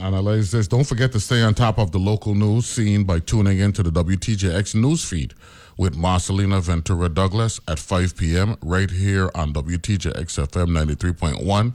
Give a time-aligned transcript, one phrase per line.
[0.00, 0.66] Analyze This.
[0.66, 3.90] Don't forget to stay on top of the local news scene by tuning into the
[3.90, 5.34] WTJX news feed
[5.76, 8.56] with Marcelina Ventura Douglas at 5 p.m.
[8.62, 11.72] right here on WTJX FM 93.1,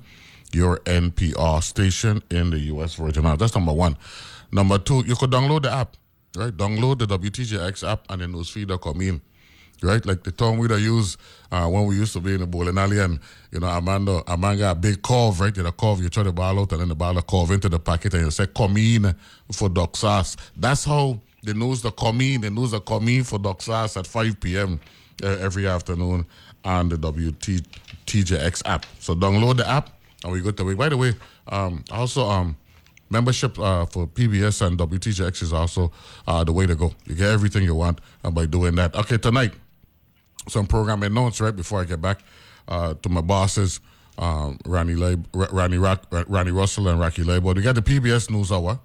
[0.52, 2.96] your NPR station in the U.S.
[2.96, 3.42] Virgin Islands.
[3.42, 3.98] That's number one.
[4.52, 5.96] Number two, you could download the app,
[6.36, 6.56] right?
[6.56, 9.22] Download the WTJX app and the news feed will come in
[9.84, 10.06] right?
[10.06, 11.18] Like the term we'd use
[11.52, 13.20] uh, when we used to be in the bowling alley and,
[13.52, 15.56] you know, Amanda, Amanda got a big curve, right?
[15.56, 17.80] You know, curve, you try the ball out and then the ball curve into the
[17.80, 19.16] packet and you say, come in
[19.52, 20.36] for sauce.
[20.56, 24.08] That's how the news the come in, the news the come in for sauce at
[24.08, 24.80] 5 p.m.
[25.24, 26.26] Uh, every afternoon
[26.66, 28.86] on the WTJX app.
[29.00, 29.92] So download the app
[30.24, 30.78] and we go to it.
[30.78, 31.14] By the way,
[31.48, 32.58] um, also, um,
[33.10, 35.92] membership uh, for PBS and WTJX is also
[36.28, 36.94] uh, the way to go.
[37.06, 38.96] You get everything you want uh, by doing that.
[38.96, 39.54] Okay, tonight,
[40.48, 42.20] some programming notes right before I get back
[42.68, 43.80] uh, to my bosses,
[44.18, 47.56] um, Ronnie, Lab- R- Ronnie, Rock- Ronnie Russell and Rocky Liburd.
[47.56, 48.80] We got the PBS News Hour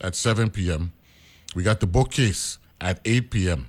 [0.00, 0.92] at 7 p.m.
[1.54, 3.68] We got the bookcase at 8 p.m.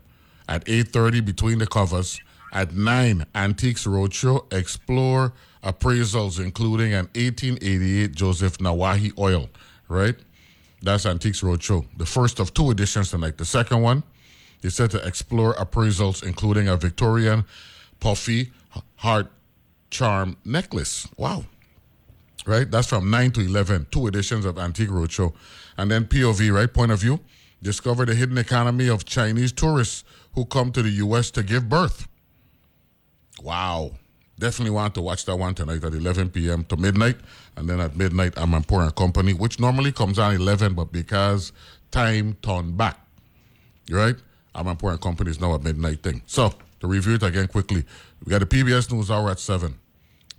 [0.50, 2.20] At 8.30 between the covers.
[2.54, 4.52] At 9, Antiques Roadshow.
[4.54, 9.50] Explore appraisals, including an 1888 Joseph Nawahi oil,
[9.90, 10.16] right?
[10.82, 11.86] That's Antiques Roadshow.
[11.98, 13.38] The first of two editions tonight.
[13.38, 14.04] The second one
[14.62, 17.46] is set to explore appraisals, including a Victorian
[18.00, 18.52] puffy
[18.98, 19.32] heart
[19.90, 21.08] charm necklace.
[21.18, 21.46] Wow.
[22.46, 22.70] Right?
[22.70, 25.34] That's from 9 to 11, two editions of Antique Roadshow.
[25.78, 26.74] And then POV, right?
[26.74, 27.20] Point of view.
[27.62, 31.32] Discover the hidden economy of Chinese tourists who come to the U.S.
[31.32, 32.08] to give birth.
[33.42, 33.92] Wow.
[34.40, 36.64] Definitely want to watch that one tonight at 11 p.m.
[36.66, 37.18] to midnight.
[37.56, 41.52] And then at midnight, I'm and Company, which normally comes on 11, but because
[41.90, 43.00] time turned back,
[43.90, 44.16] right?
[44.58, 46.24] I'm Company is now a midnight thing.
[46.26, 47.86] So, to review it again quickly,
[48.26, 49.78] we got the PBS News Hour at 7,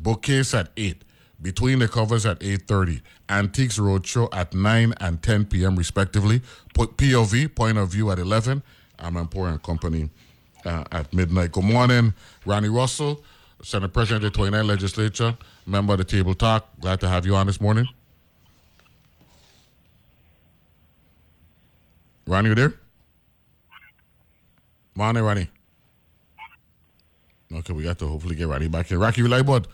[0.01, 1.05] Bookcase at 8,
[1.41, 5.77] Between the Covers at 8.30, Antiques Roadshow at 9 and 10 p.m.
[5.77, 6.43] respectively,
[6.75, 8.63] POV, Point of View at 11,
[8.99, 10.11] I'm and Company
[10.65, 11.53] uh, at midnight.
[11.53, 12.13] Good morning,
[12.45, 13.23] Ronnie Russell.
[13.63, 15.37] Senate President of the 29th Legislature,
[15.67, 16.69] member of the Table Talk.
[16.81, 17.89] Glad to have you on this morning.
[22.27, 22.75] Ronnie, you there?
[24.99, 25.49] Morning, Ronnie.
[27.53, 28.99] Okay, we got to hopefully get Ronnie back here.
[28.99, 29.67] Rocky Liburd,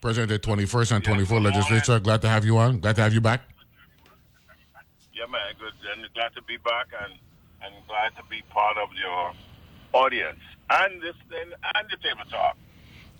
[0.00, 2.00] President of the 21st and 24th Legislature.
[2.00, 2.80] Glad to have you on.
[2.80, 3.42] Glad to have you back.
[5.14, 5.72] Yeah, man, good.
[5.94, 7.12] And glad to be back and,
[7.62, 9.32] and glad to be part of your
[9.92, 12.56] audience and this and, and the Table Talk.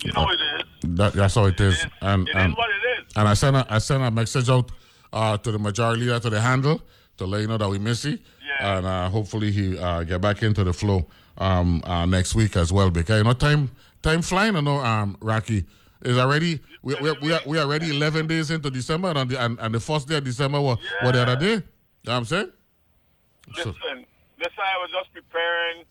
[0.03, 0.97] You know it is.
[0.97, 1.75] That, that's how it is.
[1.75, 3.13] It is, And, it and, is what it is.
[3.15, 4.73] and I sent a, I sent a message out
[5.13, 6.83] uh, to the majority leader to the handle
[7.19, 8.19] to let you know that we miss you.
[8.59, 8.79] Yeah.
[8.79, 11.07] And uh, hopefully he uh, get back into the flow
[11.39, 12.91] um, uh, next week as well.
[12.91, 13.71] Because you know time
[14.03, 14.57] time flying.
[14.57, 15.65] I know um, Rocky
[16.03, 19.41] is already we we we are, we are already eleven days into December and the,
[19.43, 21.53] and, and the first day of December was what the other day.
[21.55, 21.63] You
[22.11, 22.53] know what I'm saying?
[23.55, 24.05] So- Listen,
[24.39, 25.85] listen, I was just preparing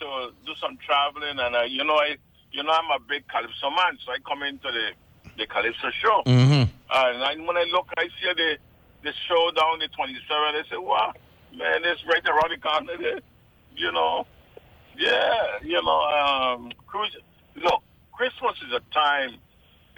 [0.00, 2.16] to do some traveling, and uh, you know, I,
[2.52, 4.90] you know, I'm a big Calypso man, so I come into the
[5.38, 6.68] the Calypso show, Mhm.
[6.68, 8.58] and I, when I look, I see the
[9.02, 10.20] the show down the 27th.
[10.30, 11.12] I say, wow,
[11.54, 13.20] man, it's right around the corner
[13.76, 14.26] you know.
[14.96, 16.72] Yeah, you know, um.
[17.56, 19.36] Look, Christmas is a time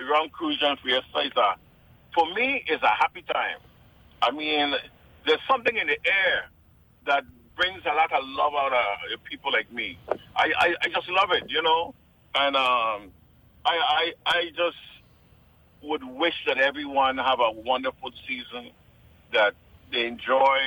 [0.01, 1.21] around and fiesta.
[1.25, 1.57] Is a,
[2.15, 3.59] for me, it's a happy time.
[4.23, 4.75] I mean,
[5.27, 6.51] there's something in the air
[7.07, 7.25] that
[7.57, 9.99] brings a lot of love out of people like me.
[10.37, 11.95] I, I, I just love it, you know,
[12.35, 13.11] and um,
[13.65, 14.77] I, I I just
[15.83, 18.71] would wish that everyone have a wonderful season,
[19.33, 19.55] that
[19.93, 20.59] they enjoy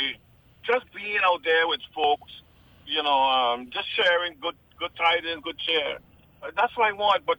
[0.65, 2.31] just being out there with folks,
[2.85, 5.97] you know, um, just sharing good good tidings, good cheer.
[6.43, 7.25] Uh, That's what I want.
[7.25, 7.37] But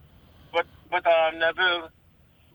[0.52, 1.88] but but uh, Neville,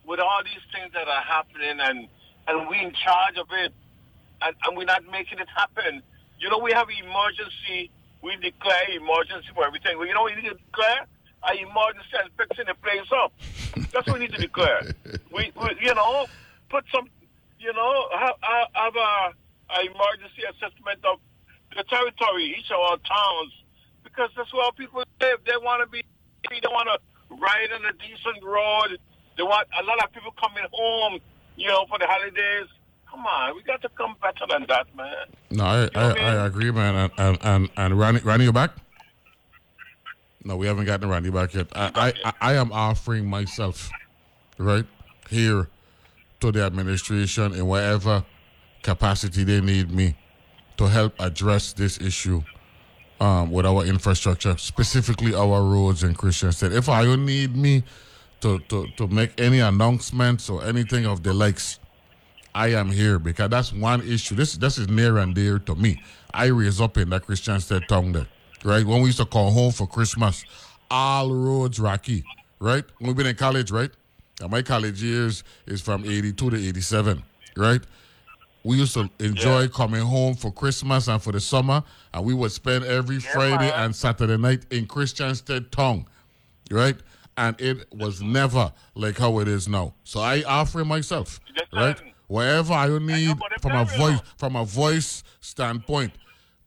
[0.06, 2.08] with all these things that are happening and
[2.48, 3.74] and we in charge of it,
[4.42, 6.02] and, and we're not making it happen.
[6.40, 7.92] You know, we have emergency.
[8.22, 9.98] We declare emergency for everything.
[9.98, 11.06] Well, you know, we need to declare
[11.44, 13.32] an emergency and fixing the place up.
[13.94, 14.82] That's what we need to declare.
[15.32, 16.26] We, we you know,
[16.70, 17.10] put some,
[17.60, 19.34] you know, have, have- have a,
[19.76, 21.20] a emergency assessment of
[21.76, 23.54] the territory, each of our towns,
[24.04, 25.40] because that's where our people live.
[25.46, 26.04] They want to be,
[26.50, 28.98] they want to ride on a decent road.
[29.38, 31.20] They want a lot of people coming home,
[31.56, 32.68] you know, for the holidays.
[33.10, 35.14] Come on, we got to come better than that, man.
[35.52, 36.24] No, I, know I, I mean?
[36.24, 36.96] I agree, man.
[36.96, 38.72] And and and, and Ronnie, Ronnie, you back?
[40.44, 41.68] No, we haven't gotten Ronnie back yet.
[41.76, 43.90] I, I, I am offering myself,
[44.58, 44.86] right
[45.30, 45.68] here,
[46.40, 48.26] to the administration in whatever
[48.84, 50.16] capacity they need me
[50.78, 52.42] to help address this issue
[53.20, 56.72] um, with our infrastructure, specifically our roads in Christiansted.
[56.72, 57.84] If I need me
[58.42, 61.80] to, to, to make any announcements or anything of the likes,
[62.54, 64.36] I am here because that's one issue.
[64.36, 66.02] This this is near and dear to me.
[66.34, 68.28] I raised up in that Christiansted town there,
[68.64, 68.84] right?
[68.86, 70.44] When we used to come home for Christmas,
[70.90, 72.24] all roads rocky,
[72.60, 72.84] right?
[72.98, 73.92] When we been in college, right?
[74.42, 77.24] And my college years is from 82 to 87,
[77.56, 77.82] right?
[78.68, 79.68] We used to enjoy Yeah.
[79.70, 81.84] coming home for Christmas and for the summer,
[82.14, 83.86] and we would spend every Friday man.
[83.86, 86.06] and Saturday night in Christiansted town,
[86.70, 86.98] right?
[87.38, 89.94] And it was never like how it is now.
[90.04, 91.40] So I offer myself,
[91.72, 91.98] right?
[92.28, 96.12] Whatever I need from a voice from a voice standpoint,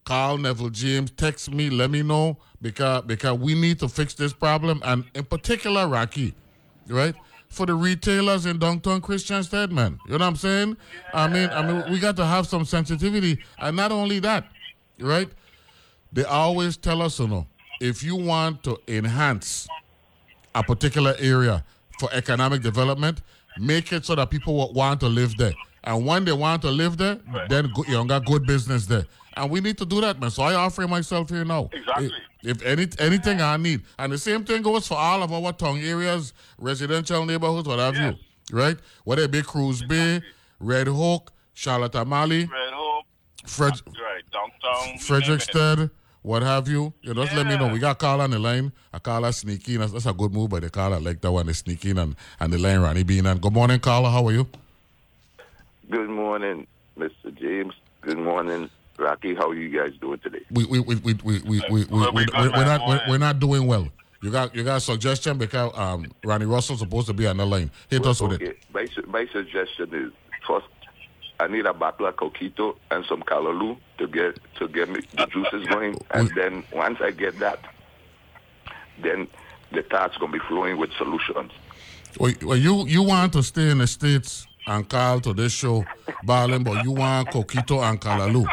[0.06, 4.32] Carl Neville James, text me, let me know because because we need to fix this
[4.32, 6.32] problem and in particular Rocky,
[6.88, 7.14] right?
[7.50, 9.98] For the retailers in downtown Christiansted, man.
[10.06, 10.76] You know what I'm saying?
[11.12, 14.46] I mean, I mean, we got to have some sensitivity, and not only that,
[15.00, 15.28] right?
[16.12, 17.46] They always tell us, you know,
[17.80, 19.66] if you want to enhance
[20.54, 21.64] a particular area
[21.98, 23.20] for economic development,
[23.58, 25.52] make it so that people want to live there.
[25.82, 27.18] And when they want to live there,
[27.48, 29.06] then go, you got good business there.
[29.40, 30.30] And we need to do that, man.
[30.30, 31.70] So I offer myself here now.
[31.72, 32.12] Exactly.
[32.42, 35.52] If, if any anything I need, and the same thing goes for all of our
[35.52, 38.14] town areas, residential neighborhoods, what have Yes.
[38.50, 38.76] you, right?
[39.04, 40.20] Whether it be Cruz Bay,
[40.58, 43.04] Red Hook, Charlotte Amalie, Red Hook,
[43.46, 44.98] Fred, right, downtown.
[44.98, 45.90] Frederiksted,
[46.22, 46.92] what have you.
[47.02, 47.68] You know, just let me know.
[47.68, 48.72] We got call on the line.
[48.92, 49.78] I call her sneaky.
[49.78, 50.96] That's, that's a good move by the caller.
[50.96, 51.46] I like that one.
[51.46, 53.24] They sneak in and, and the line Ronnie Bean.
[53.26, 54.10] And good morning, Carla.
[54.10, 54.46] How are you?
[55.90, 56.66] Good morning,
[56.98, 57.34] Mr.
[57.38, 57.74] James.
[58.02, 59.34] Good morning, Rocky.
[59.34, 60.40] How are you guys doing today?
[60.50, 62.86] We we we we we we we we Well, we we we we're not we're,
[62.86, 63.02] morning.
[63.08, 63.88] we're not doing well.
[64.22, 67.46] You got you got a suggestion because um Ronnie Russell's supposed to be on the
[67.46, 67.70] line.
[67.88, 68.42] Hit us with it.
[68.42, 68.58] Okay.
[68.72, 70.12] My, su- my suggestion is
[70.46, 70.66] first,
[71.40, 75.26] I need a bottle of coquito and some callaloo to get to get me the
[75.26, 77.60] juices going, and then once I get that,
[79.02, 79.26] then
[79.72, 81.52] the thought's gonna be flowing with solutions.
[82.18, 85.84] Well, well, you you want to stay in the states and call to this show,
[86.24, 88.46] Barlin, but you want Coquito and Callaloo.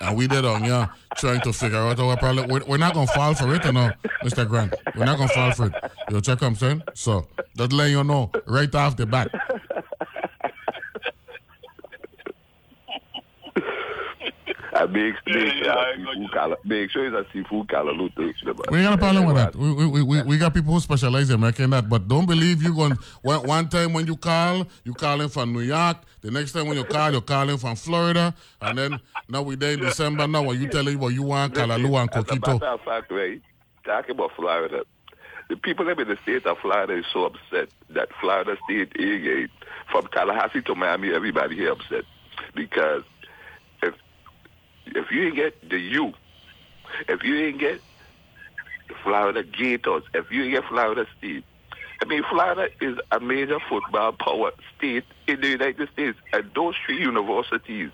[0.00, 2.48] And we did on here trying to figure out our problem.
[2.48, 3.90] We're, we're not to fall for it, you know,
[4.22, 4.46] Mr.
[4.46, 4.74] Grant.
[4.94, 5.74] We're not to fall for it.
[6.10, 6.82] You check what I'm saying?
[6.94, 7.26] So,
[7.56, 9.30] just let you know right off the bat.
[14.96, 16.56] I make, make, Yeah, sure I it's a seafood you.
[16.64, 18.32] make sure it's a seafood callaloo too.
[18.70, 19.56] We ain't got a problem with that.
[19.56, 21.88] We, we, we, we, we got people who specialize in making that.
[21.88, 25.60] But don't believe you going, one, one time when you call, you calling from New
[25.60, 25.98] York.
[26.22, 28.34] The next time when you call, you're calling from Florida.
[28.60, 32.00] And then now we there in December now when you telling what you want, Callaloo
[32.00, 32.18] and Coquito.
[32.18, 32.60] As a Coquito.
[32.60, 33.40] matter of fact, right,
[33.84, 34.84] talking about Florida,
[35.48, 39.48] the people that in the state of Florida is so upset that Florida State Air
[39.92, 42.04] from Tallahassee to Miami, everybody here upset
[42.54, 43.15] because if
[44.86, 46.12] if you ain't get the U,
[47.08, 47.80] if you ain't get
[48.88, 51.44] the Florida Gators, if you ain't get Florida State,
[52.02, 56.74] I mean, Florida is a major football power state in the United States, and those
[56.84, 57.90] three universities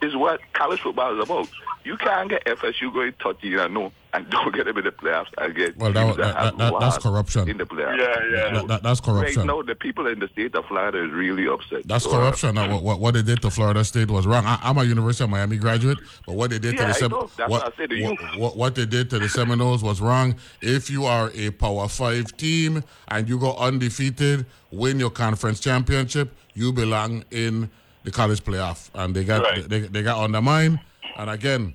[0.00, 1.48] is what college football is about.
[1.84, 5.28] You can't get FSU going 13 and no, and don't get them in the playoffs
[5.38, 7.48] and get Well, that- teams that- that- that's corruption.
[7.48, 7.98] in the playoffs.
[7.98, 8.52] Yeah, yeah.
[8.52, 9.46] That, that- that's Right corruption.
[9.46, 11.86] now, the people in the state of Florida is really upset.
[11.86, 12.58] That's So, uh, corruption.
[12.58, 14.44] Uh, what, what, what they did to Florida State was wrong.
[14.44, 17.10] I, I'm a University of Miami graduate, but what they did to the I Sem-
[17.10, 17.30] know.
[17.36, 20.34] What, what to what, what, what they did to the Seminoles was wrong.
[20.60, 26.34] If you are a Power Five team and you go undefeated, win your conference championship,
[26.54, 27.70] you belong in
[28.04, 29.68] the college playoff, and they got Right.
[29.68, 30.80] they, they got undermined.
[31.16, 31.74] And again,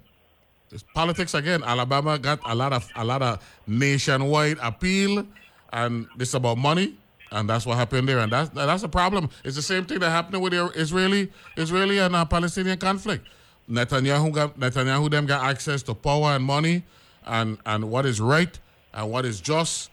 [0.72, 1.64] it's politics again.
[1.64, 5.26] Alabama got a lot of a lot of nationwide appeal,
[5.72, 6.96] and this about money,
[7.32, 8.20] and that's what happened there.
[8.20, 9.30] And that's that's a problem.
[9.44, 13.26] It's the same thing that happened with the Israeli Israeli and uh, Palestinian conflict.
[13.70, 16.84] Netanyahu got Netanyahu them got access to power and money,
[17.26, 18.58] and and what is right
[18.94, 19.92] and what is just,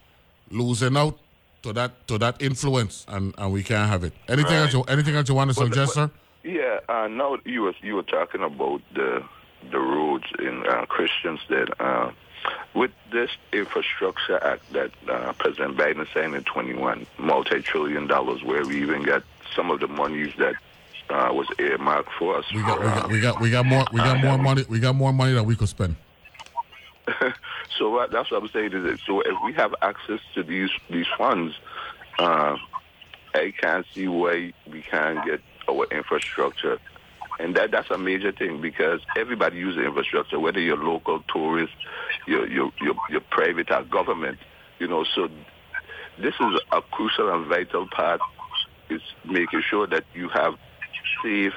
[0.50, 1.18] losing out
[1.62, 4.12] to that to that influence, and and we can't have it.
[4.28, 4.72] Anything else?
[4.72, 6.10] You, anything else you want to But- suggest, but- sir?
[6.46, 9.22] Yeah, uh, now you were you were talking about the
[9.70, 12.10] the roads in uh, Christiansted uh,
[12.74, 18.82] with this infrastructure act that uh, President Biden signed in 21 multi-trillion dollars, where we
[18.82, 19.22] even got
[19.54, 20.54] some of the monies that
[21.10, 22.44] uh, was earmarked for us.
[22.52, 24.80] We got, we got uh, we got we got more we got more money we
[24.80, 25.96] got more money that we could spend.
[27.78, 30.70] So what, that's what I'm saying is that so if we have access to these
[30.90, 31.54] these funds,
[32.18, 32.56] uh,
[33.34, 36.78] I can't see why we can't get our infrastructure.
[37.38, 41.76] And that that's a major thing because everybody uses infrastructure, whether you're local tourists,
[42.26, 44.38] you're, you're, you're, you're private or government.
[44.78, 45.28] You know, so
[46.18, 48.20] this is a crucial and vital part
[48.88, 50.54] is making sure that you have
[51.22, 51.54] safe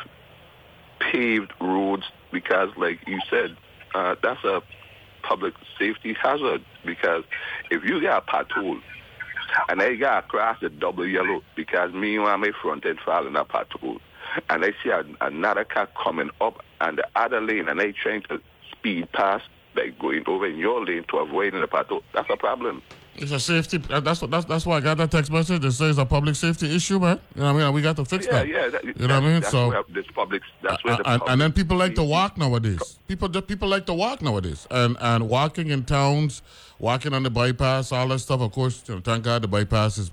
[1.00, 3.56] paved roads because like you said,
[3.94, 4.62] uh, that's a
[5.22, 7.24] public safety hazard because
[7.70, 8.80] if you got a pothole
[9.70, 13.36] and I got across the double yellow because me and my front end fall in
[13.36, 14.00] a pothole
[14.50, 14.92] and I see
[15.22, 18.42] another car coming up and the other lane and they trying to
[18.72, 22.38] speed past by going over in your lane to avoid in the pothole, that's a
[22.38, 22.82] problem.
[23.20, 23.82] It's a safety.
[23.90, 24.30] uh, That's what.
[24.30, 27.20] That's that's why I got that text message that says a public safety issue, man.
[27.34, 27.74] You know what I mean?
[27.74, 28.48] We got to fix Yeah, that.
[28.48, 28.68] yeah.
[28.70, 29.40] That, you know what I mean?
[29.42, 29.70] That's So.
[29.70, 30.44] where this public.
[30.62, 33.00] That's where Uh, the and, public and then people like to walk nowadays.
[33.08, 36.44] People just people like to walk nowadays, and and walking in towns,
[36.78, 38.40] walking on the bypass, all that stuff.
[38.40, 40.12] Of course, you know, thank God the bypass is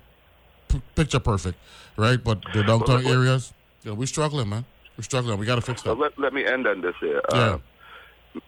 [0.69, 1.59] p- picture perfect,
[1.99, 2.25] right?
[2.25, 3.53] But the downtown but- areas,
[3.91, 4.65] know, we're struggling, man.
[4.97, 5.39] We're struggling.
[5.39, 6.01] We got to fix So that.
[6.01, 7.21] let, let me end on this here.
[7.29, 7.59] Uh,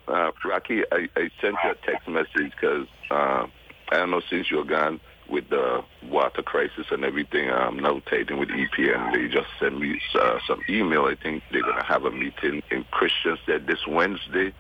[0.08, 3.46] uh, Rocky, I, I sent you a text message because uh,
[3.90, 7.50] I don't know since you're gone with the water crisis and everything.
[7.50, 9.12] I'm now tighten with EPA.
[9.12, 11.06] They just sent me uh, some email.
[11.06, 14.52] I think they're gonna have a meeting in Christiansted this Wednesday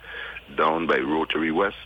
[0.56, 1.76] down by Rotary West.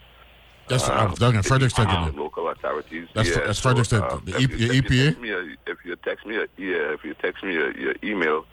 [0.68, 1.86] That's uh, down in Frederiksted.
[1.86, 2.22] Uh, you know.
[2.24, 3.08] local authorities.
[3.14, 5.22] That's yeah, that's so, uh, The if you- if EPA?
[5.24, 8.46] a- If you text me, a, yeah, if you text me a, your email,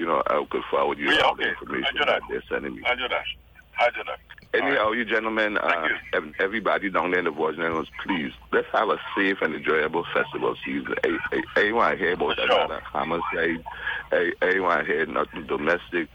[0.00, 1.50] you know, I could forward you Yeah, all the okay.
[1.50, 2.06] information I do that.
[2.06, 2.82] that they're sending me.
[2.86, 3.24] I do that.
[3.78, 4.18] I do that.
[4.52, 8.88] Anyhow, you gentlemen, uh, Thank everybody down there in the Virgin Islands, please, let's have
[8.88, 10.86] a safe and enjoyable festival season.
[11.04, 12.46] To hear about Sure.
[12.46, 13.62] another homicide.
[14.10, 16.08] I, I ain't hear nothing domestic.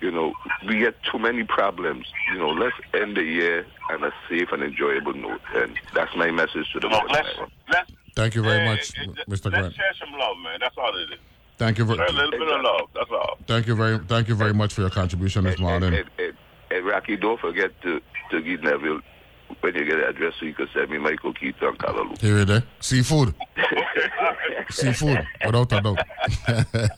[0.00, 0.32] You know,
[0.66, 2.06] we get too many problems.
[2.32, 5.40] You know, let's end the year on a safe and enjoyable note.
[5.54, 7.38] And that's my message to the Look, Virgin let's
[7.72, 7.90] let's.
[8.16, 9.28] Thank you very eh, much, eh, Mr.
[9.28, 9.74] Let's Grant.
[9.74, 10.58] share some love, man.
[10.60, 11.18] That's all it is.
[11.58, 12.88] Thank you Share a very, little bit of love.
[12.94, 13.38] That's all.
[13.46, 15.94] thank you very, thank you very much for your contribution this And, morning.
[15.94, 16.34] and, and,
[16.70, 19.00] and Rocky, don't forget to, to give Neville,
[19.60, 22.18] when you get the address, so you can send me Michael Keith on Callaloo.
[22.20, 22.62] Here it is.
[22.80, 23.34] Seafood.
[24.70, 25.86] Seafood, without a doubt.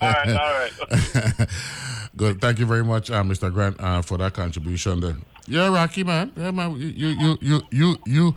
[0.01, 1.49] All right, all right.
[2.17, 2.41] Good.
[2.41, 3.53] Thank you very much, uh, Mr.
[3.53, 5.01] Grant, uh, for that contribution.
[5.01, 5.17] There.
[5.47, 6.33] Yeah, Rocky, man.
[6.37, 6.73] Yeah, man.
[6.77, 8.35] You, you, you, you, you.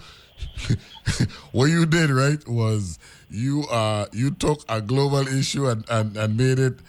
[1.52, 3.00] what you did right was
[3.32, 6.80] you, uh, you took a global issue and, and, and made it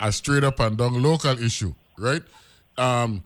[0.00, 2.22] a straight up and down local issue, right?
[2.76, 3.22] Um,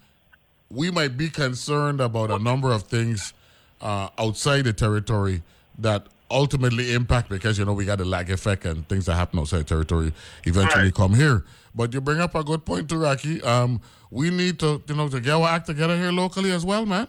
[0.71, 3.33] we might be concerned about a number of things
[3.81, 5.43] uh, outside the territory
[5.79, 9.41] that ultimately impact because you know we got the lag effect and things that happen
[9.41, 10.13] outside territory
[10.45, 10.95] eventually Right.
[10.95, 11.45] come here.
[11.75, 13.43] But you bring up a good point, too, Rocky.
[13.43, 13.81] Um,
[14.13, 17.09] we need to you know to get our act together here locally as well, man.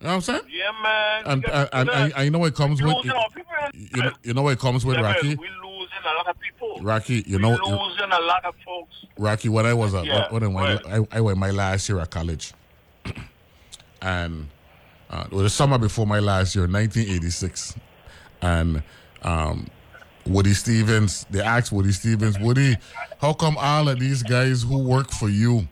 [0.00, 0.40] You know what I'm saying?
[0.48, 1.22] Yeah, man.
[1.26, 3.22] And and, and, and, I know it comes with people.
[3.74, 5.34] you know, you know it comes with Yeah, Rocky.
[5.34, 6.78] We losing a lot of people.
[6.80, 8.94] Rocky, you we know, losing a lot of folks.
[9.18, 11.06] Rocky, when I was a, Yeah, when I, went, right.
[11.12, 12.54] I, I went my last year at college,
[14.02, 14.48] and
[15.10, 17.74] uh, it was the summer before my last year, 1986,
[18.40, 18.82] and
[19.20, 19.66] um,
[20.24, 21.26] Woody Stephens.
[21.28, 22.78] They asked Woody Stephens, Woody,
[23.20, 25.68] how come all of these guys who work for you,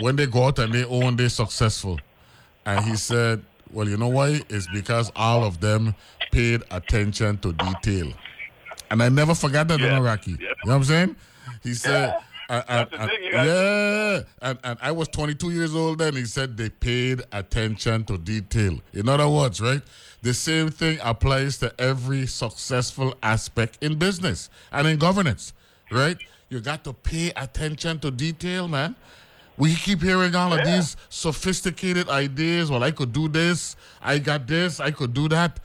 [0.00, 1.98] when they go out and they own, they're successful?
[2.66, 3.42] And he said,
[3.72, 4.40] well, you know why?
[4.48, 5.94] It's because all of them
[6.30, 8.12] paid attention to detail.
[8.90, 9.98] And I never forgot that, Yeah.
[10.00, 10.32] Rocky.
[10.32, 10.36] Yeah.
[10.38, 11.16] You know what I'm saying?
[11.62, 12.14] He said,
[12.48, 13.48] and, and- and- thing, you gotta-
[14.42, 16.14] yeah, and, and I was 22 years old then.
[16.14, 18.78] He said they paid attention to detail.
[18.92, 19.80] In other words, right?
[20.22, 25.52] The same thing applies to every successful aspect in business and in governance,
[25.90, 26.16] right?
[26.50, 28.94] You got to pay attention to detail, man.
[29.56, 32.70] We keep hearing all of these sophisticated ideas.
[32.70, 33.76] Well, I could do this.
[34.00, 34.80] I got this.
[34.80, 35.60] I could do that.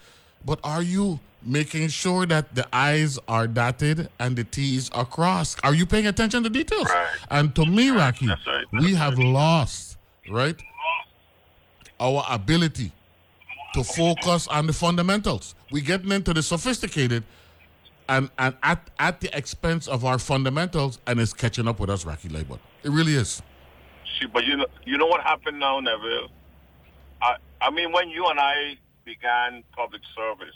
[0.45, 5.59] But are you making sure that the I's are dotted and the T's are crossed?
[5.63, 6.89] Are you paying attention to details?
[6.89, 7.07] Right.
[7.31, 8.65] And to me, Rocky, right.
[8.73, 9.97] we have lost,
[10.29, 10.61] right,
[11.99, 12.91] our ability
[13.73, 15.55] to focus on the fundamentals.
[15.71, 17.23] We're getting into the sophisticated
[18.09, 22.05] and, and at, at the expense of our fundamentals, and it's catching up with us,
[22.05, 22.59] Rocky Liburd.
[22.83, 23.41] It really is.
[24.15, 26.29] See, but you know, you know what happened now, Neville.
[27.21, 30.55] I, I mean, when you and I began public service,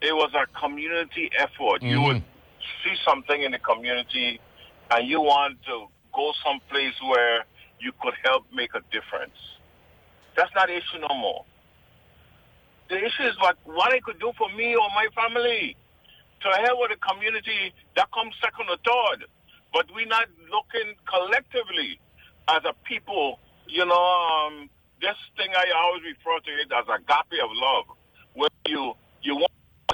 [0.00, 1.82] it was a community effort.
[1.82, 2.06] You Mhm.
[2.06, 2.22] would
[2.82, 4.40] see something in the community,
[4.90, 7.44] and you want to go someplace where
[7.80, 9.36] you could help make a difference.
[10.36, 11.44] That's not the issue no more.
[12.88, 15.76] The issue is what what I could do for me or my family.
[16.40, 19.24] To help with the community, that comes second or third.
[19.72, 21.98] But we're not looking collectively
[22.48, 23.38] as a people.
[23.66, 24.70] You know, um,
[25.00, 27.84] this thing I always refer to it as agape of love,
[28.34, 29.52] where you you want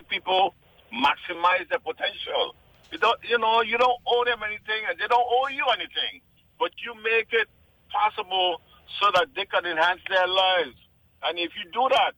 [0.08, 0.54] people
[0.92, 2.54] maximize their potential.
[2.90, 6.20] You don't, you know, you don't owe them anything, and they don't owe you anything.
[6.58, 7.48] But you make it
[7.88, 8.60] possible
[8.98, 10.74] so that they can enhance their lives.
[11.22, 12.12] And if you do that,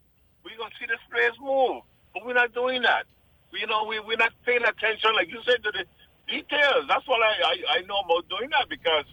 [0.45, 1.83] we're gonna see this place move.
[2.15, 3.05] But we're not doing that.
[3.53, 5.85] You know, we we're not paying attention, like you said, to the
[6.27, 6.89] details.
[6.89, 9.05] That's what I, I, I know about doing that because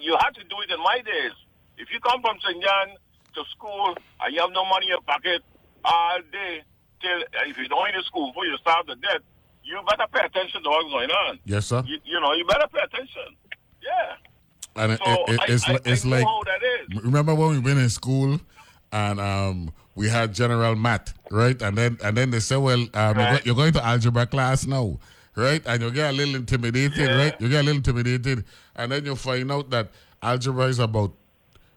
[0.00, 1.32] you had to do it in my days.
[1.78, 2.62] If you come from St.
[2.62, 2.88] John
[3.34, 5.42] to school and you have no money in your pocket
[5.84, 6.62] all day
[7.00, 9.20] till if you don't in school before you starve to death,
[9.62, 11.38] you better pay attention to what's going on.
[11.44, 11.82] Yes, sir.
[11.86, 13.36] You, you know, you better pay attention.
[13.82, 14.82] Yeah.
[14.82, 17.02] And So it- I- it's I- li- it's I like how that is.
[17.04, 18.40] remember when we been in school
[18.92, 21.60] and um we had General Matt, right?
[21.60, 23.46] And then and then they say, well, um, you're, Right.
[23.46, 24.98] you're going to algebra class now,
[25.38, 25.62] right?
[25.66, 27.16] And you get a little intimidated, Yeah.
[27.16, 27.40] right?
[27.40, 28.44] You get a little intimidated,
[28.76, 29.90] and then you find out that
[30.22, 31.12] algebra is about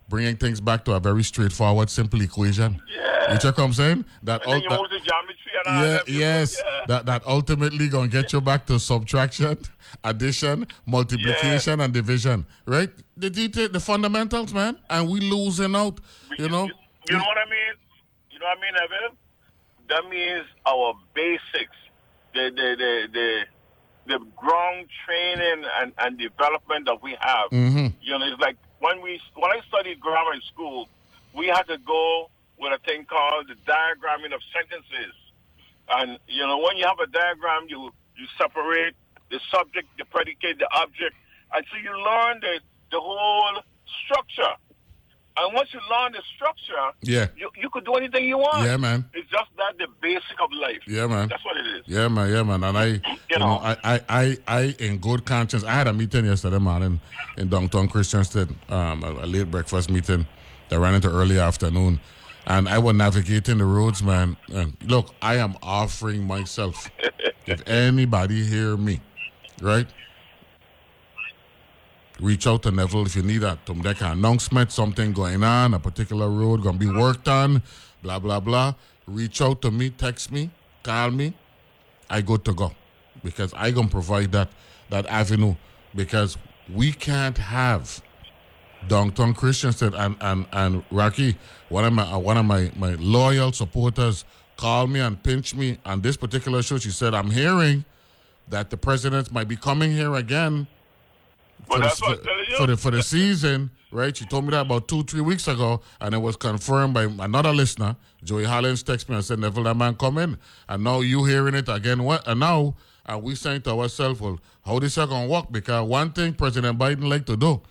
[0.09, 2.81] bringing things back to a very straightforward, simple equation.
[2.93, 3.33] Yeah.
[3.33, 4.03] You check what I'm saying?
[4.23, 6.09] That And you that- move to geometry and all yeah, that.
[6.09, 6.81] yes, Yeah.
[6.87, 9.57] that that ultimately gonna get you back to subtraction,
[10.03, 12.89] addition, multiplication, and division, right?
[13.15, 15.99] The detail, the fundamentals, man, and we losing out.
[16.37, 16.65] You know,
[17.09, 17.73] You, know what I mean?
[18.31, 19.17] You know what I mean, Evan?
[19.89, 21.75] That means our basics,
[22.33, 23.29] the the the the,
[24.07, 27.49] the ground training and, and development that we have.
[27.51, 27.87] Mm-hmm.
[28.01, 30.87] You know, it's like when we when I studied grammar in school,
[31.35, 35.15] we had to go with a thing called the diagramming of sentences.
[35.89, 38.95] And you know, when you have a diagram, you you separate
[39.29, 41.15] the subject, the predicate, the object,
[41.53, 42.59] and so you learn the
[42.91, 43.30] the whole.
[45.51, 47.27] And once you learn the structure, Yeah.
[47.35, 48.63] you, you could do anything you want.
[48.63, 49.03] Yeah, man.
[49.13, 50.79] It's just that the basic of life.
[50.87, 51.27] Yeah, man.
[51.27, 51.83] That's what it is.
[51.87, 52.63] Yeah, man, yeah, man.
[52.63, 52.85] And I,
[53.29, 53.59] you, know, know.
[53.61, 57.01] I, I, I, I, in good conscience, I had a meeting yesterday morning
[57.35, 60.25] in downtown Christiansted, um, a, a late breakfast meeting
[60.69, 61.99] that ran into early afternoon.
[62.47, 64.37] And I was navigating the roads, man.
[64.53, 66.89] And look, I am offering myself.
[67.45, 69.01] if anybody hear me,
[69.61, 69.87] right?
[72.21, 75.73] Reach out to Neville if you need a to make an announcement, something going on,
[75.73, 77.63] a particular road gonna be worked on,
[78.03, 78.75] blah blah blah.
[79.07, 80.51] Reach out to me, text me,
[80.83, 81.33] call me.
[82.11, 82.73] I good to go
[83.23, 84.49] because I gonna provide that
[84.91, 85.55] that avenue
[85.95, 86.37] because
[86.71, 88.03] we can't have
[88.87, 91.37] downtown Christiansted and and and Rocky,
[91.69, 94.25] one of my uh, one of my my loyal supporters
[94.57, 96.77] called me and pinched me on this particular show.
[96.77, 97.83] She said, "I'm hearing
[98.47, 100.67] that the president might be coming here again
[101.67, 102.57] for, that's the, what I'm you.
[102.57, 104.15] for the for the season." Right?
[104.15, 107.51] She told me that about two three weeks ago, and it was confirmed by another
[107.51, 107.97] listener.
[108.23, 110.37] Joey Hollins texted me and said, "Neville, that man come in,"
[110.69, 112.03] and now you hearing it again.
[112.03, 112.25] What?
[112.25, 116.11] And now, and we saying to ourselves, "Well, how this is gonna work?" Because one
[116.11, 117.61] thing President Biden like to do,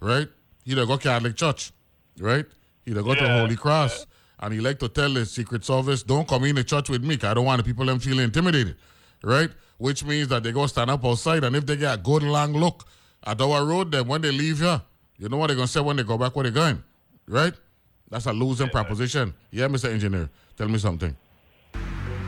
[0.00, 0.28] right?
[0.64, 1.70] He to go Catholic church,
[2.18, 2.46] right?
[2.84, 4.06] He go to Holy Cross,
[4.40, 7.16] and he like to tell the Secret Service, "Don't come in the church with me,
[7.16, 8.76] 'cause I don't want the people them feeling intimidated,"
[9.22, 9.50] right?
[9.76, 12.52] Which means that they go stand up outside, and if they get a good long
[12.54, 12.84] look
[13.24, 14.80] at our road, then when they leave here,
[15.18, 16.82] you know what they're gonna say when they go back where they're going,
[17.26, 17.52] right?
[18.10, 19.34] That's a losing proposition.
[19.50, 19.90] Yeah, Mr.
[19.90, 21.16] Engineer, tell me something.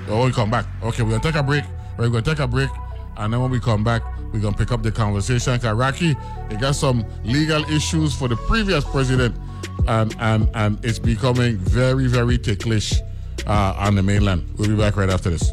[0.09, 0.67] Oh, we come back.
[0.83, 1.65] Okay, we're gonna take a break.
[1.97, 2.71] We're gonna take a break,
[3.17, 5.59] and then when we come back, we're gonna pick up the conversation.
[5.77, 6.17] Rocky,
[6.49, 9.37] they got some legal issues for the previous president,
[9.87, 13.01] and and and it's becoming very very ticklish
[13.47, 14.47] uh, on the mainland.
[14.57, 15.53] We'll be back right after this.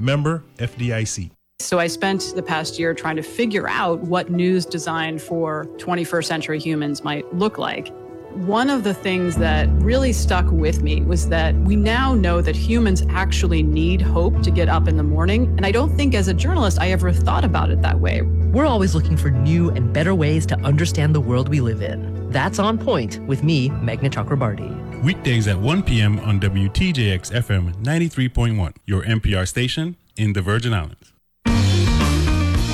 [0.00, 1.30] Member FDIC.
[1.60, 6.24] So I spent the past year trying to figure out what news designed for 21st
[6.24, 7.92] century humans might look like.
[8.32, 12.56] One of the things that really stuck with me was that we now know that
[12.56, 15.48] humans actually need hope to get up in the morning.
[15.56, 18.22] And I don't think as a journalist I ever thought about it that way.
[18.22, 22.30] We're always looking for new and better ways to understand the world we live in.
[22.30, 24.89] That's On Point with me, Meghna Chakrabarti.
[25.02, 26.18] Weekdays at 1 p.m.
[26.20, 31.14] on WTJX FM 93.1, your NPR station in the Virgin Islands.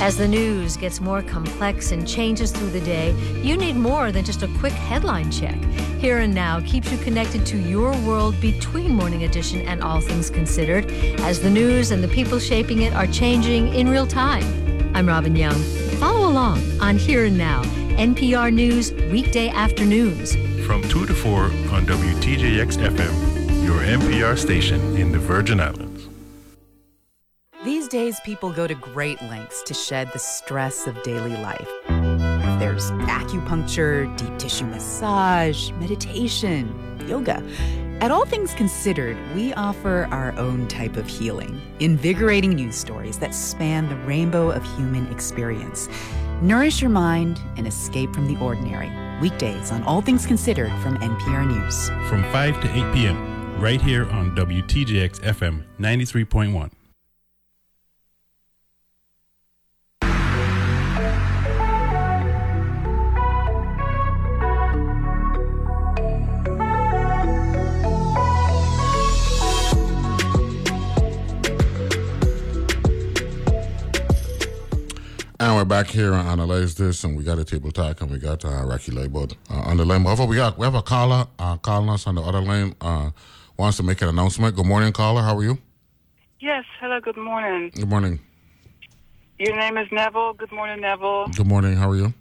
[0.01, 4.25] As the news gets more complex and changes through the day, you need more than
[4.25, 5.55] just a quick headline check.
[5.99, 10.29] Here and Now keeps you connected to your world between Morning Edition and All Things
[10.29, 14.43] Considered, as the news and the people shaping it are changing in real time.
[14.93, 15.55] I'm Robin Young.
[15.97, 17.63] Follow along on Here and Now,
[17.95, 20.35] NPR News, weekday afternoons.
[20.67, 26.09] From 2 to 4 on WTJX FM, your NPR station in the Virgin Islands.
[27.63, 31.69] These days, people go to great lengths to shed the stress of daily life.
[32.59, 36.67] There's acupuncture, deep tissue massage, meditation,
[37.07, 37.41] yoga.
[38.01, 43.33] At All Things Considered, we offer our own type of healing, invigorating news stories that
[43.33, 45.87] span the rainbow of human experience.
[46.41, 49.06] Nourish your mind and escape from the ordinary.
[49.21, 51.89] Weekdays on All Things Considered from NPR News.
[52.09, 56.76] From 5 to 8 p.m., right here on WTJX FM 93.1.
[75.57, 78.45] we're back here and Analyze This, and we got a table talk, and we got
[78.45, 80.03] uh, Rocky Liburd uh, on the line.
[80.03, 82.75] However, we got we have a caller uh, calling us on the other line.
[82.79, 83.09] Uh,
[83.57, 84.55] wants to make an announcement.
[84.55, 85.23] Good morning, caller.
[85.23, 85.57] How are you?
[86.39, 86.63] Yes.
[86.79, 86.99] Hello.
[86.99, 87.71] Good morning.
[87.73, 88.19] Good morning.
[89.39, 90.33] Your name is Neville.
[90.33, 91.27] Good morning, Neville.
[91.29, 91.75] Good morning.
[91.75, 92.13] How are you?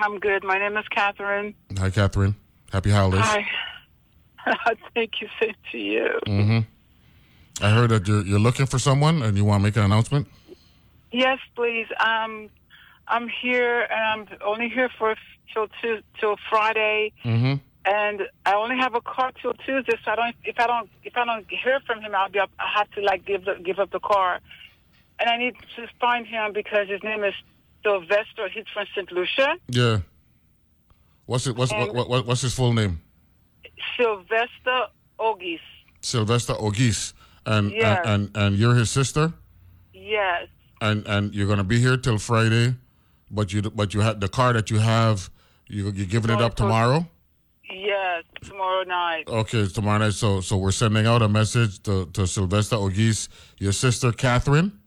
[0.00, 0.42] I'm good.
[0.42, 1.54] My name is Catherine.
[1.78, 2.34] Hi, Catherine.
[2.72, 3.22] Happy holidays.
[3.24, 3.46] Hi.
[4.94, 5.28] Thank you.
[5.40, 6.08] Same to you.
[6.26, 7.64] Mm-hmm.
[7.64, 10.26] I heard that you're you're looking for someone, and you want to make an announcement.
[11.12, 11.86] Yes, please.
[12.04, 12.50] Um,
[13.08, 15.14] I'm here, and I'm only here for
[15.52, 17.54] till till, till Friday, Mm-hmm.
[17.84, 19.96] and I only have a car till Tuesday.
[20.04, 20.36] So I don't.
[20.44, 22.38] If I don't, if I don't hear from him, I'll be.
[22.38, 24.40] Up, I have to like give the, give up the car,
[25.18, 27.34] and I need to find him because his name is
[27.82, 28.48] Sylvester.
[28.52, 29.12] He's from St.
[29.12, 29.56] Lucia.
[29.68, 29.98] Yeah.
[31.26, 31.56] What's it?
[31.56, 33.00] What's what, what, what- what's his full name?
[33.96, 34.86] Sylvester
[35.18, 35.60] Ogis.
[36.00, 37.12] Sylvester Ogis,
[37.46, 38.00] and Yes.
[38.06, 39.32] and, and and you're his sister,
[39.92, 40.48] Yes.
[40.80, 42.74] and and you're gonna be here till Friday,
[43.30, 45.30] but you but you had the car that you have,
[45.68, 47.06] you you're giving it up tomorrow.
[47.70, 48.24] Yes.
[48.42, 49.24] Tomorrow night.
[49.26, 50.12] Okay, tomorrow night.
[50.14, 54.78] So so we're sending out a message to, to Sylvester Ogis, your sister Catherine,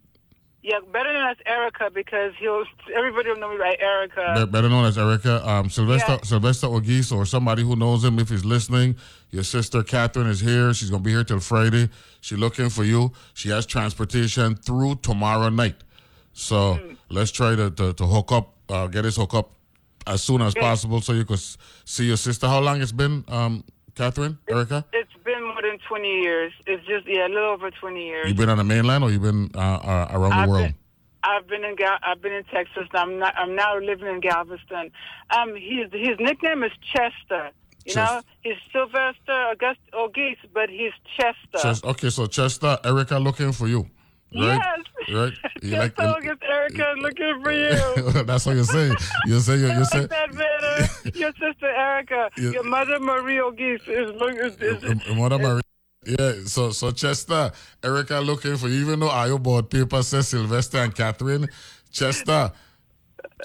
[0.62, 2.63] Yeah, better known as Erica because he'll.
[2.95, 4.45] Everybody will know me by Erica.
[4.45, 5.47] be- better known as Erica.
[5.50, 6.23] Um, Sylvester Yeah.
[6.23, 8.95] Sylvester Ogis, or somebody who knows him if he's listening.
[9.32, 10.73] Your sister Catherine is here.
[10.73, 11.89] She's gonna be here till Friday.
[12.21, 13.12] She's looking for you.
[13.34, 15.76] She has transportation through tomorrow night.
[16.38, 16.93] So Hmm.
[17.10, 19.50] let's try to, to, to hook up, uh, get this hook up
[20.06, 21.39] as soon as possible so you could
[21.84, 22.47] see your sister.
[22.47, 23.63] How long it's been, um,
[23.95, 24.86] Catherine, Erica?
[24.93, 26.54] It's been more than twenty years.
[26.67, 28.28] It's just yeah, a little over twenty years.
[28.28, 30.63] You've been on the mainland or you've been uh, uh, around the I've world?
[30.67, 30.76] been,
[31.23, 32.88] I've been in Gal- I've been in Texas.
[32.93, 33.34] I'm not.
[33.36, 34.91] I'm now living in Galveston.
[35.36, 37.50] Um, his his nickname is Chester.
[37.86, 38.15] You Chester.
[38.17, 41.58] know, he's Sylvester August Ogis, but he's Chester.
[41.63, 43.89] Ches- okay, so Chester, Erica looking for you.
[44.35, 44.59] Right?
[45.07, 45.15] Yes.
[45.15, 45.33] Right?
[45.63, 47.51] You like- Chester August Erica looking for
[48.15, 48.23] you.
[48.23, 48.91] That's what you say.
[49.25, 51.17] You say you, you say like that better.
[51.17, 54.39] Your sister Erica, your mother Marie Ogis is looking.
[54.39, 55.61] Is, what am
[56.05, 57.51] Yeah, so so Chester,
[57.83, 61.47] Erica looking for you, even though I board paper says Sylvester and Catherine.
[61.91, 62.51] Chester,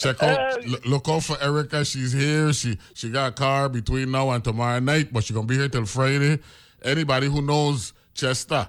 [0.01, 1.85] check out, Uh, l- look out for Erica.
[1.85, 2.53] She's here.
[2.53, 5.69] She she got a car between now and tomorrow night, but she's gonna be here
[5.69, 6.41] till Friday.
[6.85, 8.69] Anybody who knows Chester,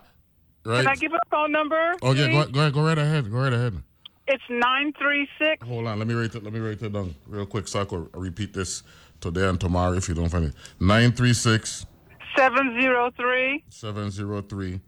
[0.65, 0.78] right?
[0.84, 1.93] Can I give a phone number?
[2.02, 3.82] oh yeah, go, go ahead, go right ahead, go right ahead.
[4.28, 5.65] It's nine three six.
[5.67, 6.43] Hold on, let me write it.
[6.43, 8.84] Let me write it down real quick so I could repeat this
[9.19, 10.54] today and tomorrow if you don't find it.
[10.80, 11.86] Nine three six
[12.38, 14.80] 703 seven zero three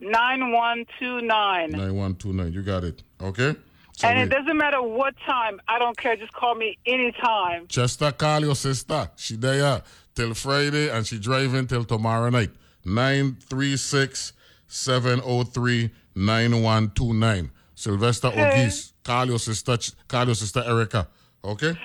[0.00, 1.70] 9129.
[1.70, 2.52] nine one two nine.
[2.52, 3.02] You got it.
[3.20, 3.54] Okay.
[3.96, 5.60] So And we- it doesn't matter what time.
[5.68, 6.16] I don't care.
[6.16, 7.66] Just call me anytime.
[7.68, 9.10] Chester call your sister.
[9.16, 9.82] She there
[10.14, 12.50] till Friday and she driving till tomorrow night.
[12.84, 14.32] 936
[14.70, 17.50] 703 9129.
[17.74, 18.66] Sylvester Hey.
[18.66, 18.92] Ogis.
[19.04, 19.76] Call your sister
[20.08, 21.08] call your sister Erica.
[21.44, 21.76] Okay?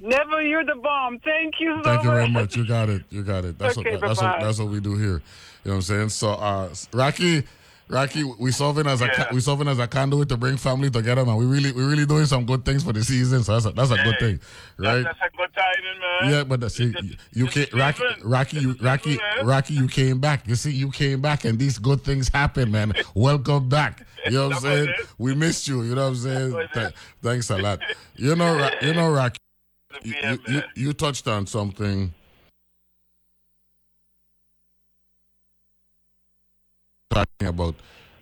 [0.00, 1.18] Never, you're the bomb.
[1.20, 2.42] Thank you so Thank you very much.
[2.42, 2.56] much.
[2.56, 3.02] You got it.
[3.10, 3.58] You got it.
[3.58, 5.22] That's Okay, what that's what that's what we do here.
[5.64, 6.08] You know what I'm saying?
[6.10, 7.44] So uh Rocky
[7.90, 9.26] Rocky, we serving as a Yeah.
[9.32, 11.36] we serving as a conduit to bring family together, man.
[11.36, 13.90] We really we really doing some good things for the season, so that's a, that's
[13.90, 14.40] a good thing,
[14.78, 15.02] right?
[15.02, 16.32] That's a good timing, man.
[16.32, 16.94] Yeah, but that's, you,
[17.32, 18.04] you came, Rocky.
[18.22, 19.18] Rocky, you, Rocky.
[19.42, 20.46] Rocky, you came back.
[20.46, 22.92] You see, you came back, and these good things happen, man.
[23.14, 24.06] Welcome back.
[24.24, 24.94] You know what I'm saying?
[25.18, 25.82] We missed you.
[25.82, 26.68] You know what I'm saying?
[26.74, 27.80] Th- thanks a lot.
[28.14, 29.38] You know, you know, Rocky,
[30.04, 32.14] you, you, you touched on something.
[37.10, 37.74] Talking about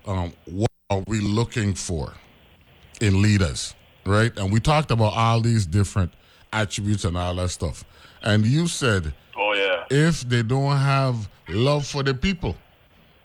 [0.07, 2.15] um, what are we looking for
[3.03, 3.75] in leaders,
[4.07, 4.35] right?
[4.39, 6.13] And we talked about all these different
[6.53, 7.85] attributes and all that stuff.
[8.23, 9.85] And you said, Oh yeah.
[9.91, 12.57] if they don't have love for the people,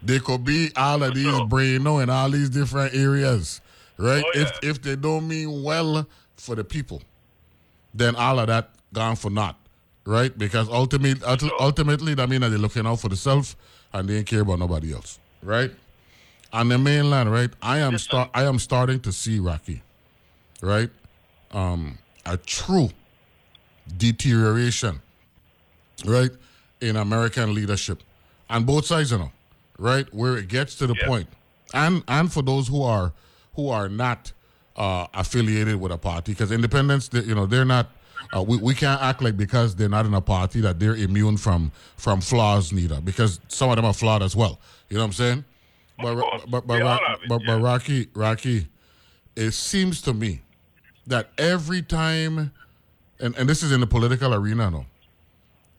[0.02, 3.62] they could be all of these braino in all these different areas,
[3.98, 4.24] right?
[4.26, 4.70] Oh, If yeah.
[4.70, 7.02] if they don't mean well for the people,
[7.94, 9.58] then all of that gone for naught,
[10.06, 10.38] right?
[10.38, 11.26] Because ultimately,
[11.58, 13.56] ultimately, that means that they're looking out for themselves
[13.94, 15.72] and they ain't care about nobody else, right?
[16.52, 17.50] On the mainland, right?
[17.62, 18.30] I am start.
[18.34, 19.82] I am starting to see Rocky,
[20.62, 20.90] right?
[21.52, 22.90] Um, a true
[23.98, 25.02] deterioration,
[26.06, 26.32] right,
[26.82, 28.02] in American leadership,
[28.50, 29.32] on both sides, you know,
[29.78, 31.28] right, where it gets to the point,
[31.74, 33.14] and and for those who are
[33.56, 34.32] who are not
[34.76, 37.90] uh, affiliated with a party, because independents, they, you know, they're not.
[38.36, 41.38] Uh, we, we can't act like because they're not in a party that they're immune
[41.38, 44.60] from from flaws neither because some of them are flawed as well.
[44.90, 45.46] You know what i'm saying?
[46.02, 46.16] But
[46.50, 48.68] but but, it, but, but rocky rocky
[49.36, 50.42] it seems to me
[51.08, 52.52] that every time
[53.20, 54.86] and, and this is in the political arena no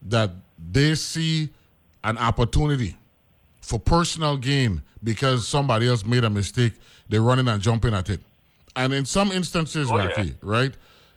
[0.03, 0.31] that
[0.71, 1.49] they see
[2.05, 2.97] an opportunity
[3.61, 6.75] for personal gain because somebody else made a mistake
[7.09, 8.21] they're running and jumping at it.
[8.77, 10.07] And in some instances Oh, yeah.
[10.07, 10.75] rocky right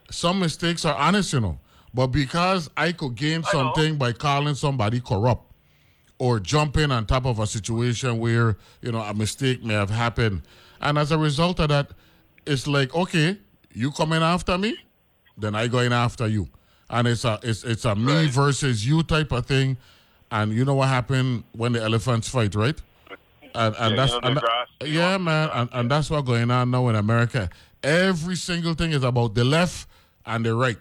[0.10, 1.60] some mistakes are honest you know.
[1.94, 5.44] But because i could gain something by calling somebody corrupt
[6.20, 10.42] or jumping on top of a situation where you know a mistake may have happened.
[10.82, 11.92] And as a result of that
[12.46, 13.38] it's like okay
[13.74, 14.76] you coming after me
[15.38, 16.48] then i going after you.
[16.90, 19.78] And it's a it's it's a me versus you type of thing.
[20.32, 22.80] And you know what happened when the elephants fight right?
[23.56, 24.42] And, and Yeah, that's know, and,
[24.86, 27.50] yeah man and, and that's what's going on now in america.
[27.84, 29.88] Every single thing is about the left
[30.28, 30.78] and the right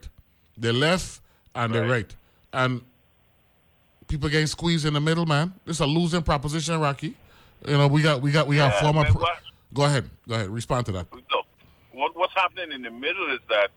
[0.59, 1.21] the left
[1.55, 2.15] and the right
[2.53, 2.83] and
[4.09, 5.53] people getting squeezed in the middle, man.
[5.67, 7.15] It's a losing proposition, Rocky.
[7.67, 9.03] You know, we got we got we got Yeah, former.
[9.03, 9.39] man, Pro- what-
[9.75, 10.49] go ahead, go ahead.
[10.51, 11.07] Respond to that.
[11.13, 11.47] Look,
[11.93, 13.69] what, what's happening in the middle is that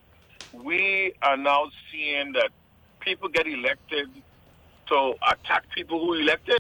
[0.54, 2.50] we are now seeing that
[3.00, 4.10] people get elected
[4.88, 6.58] to attack people who elected.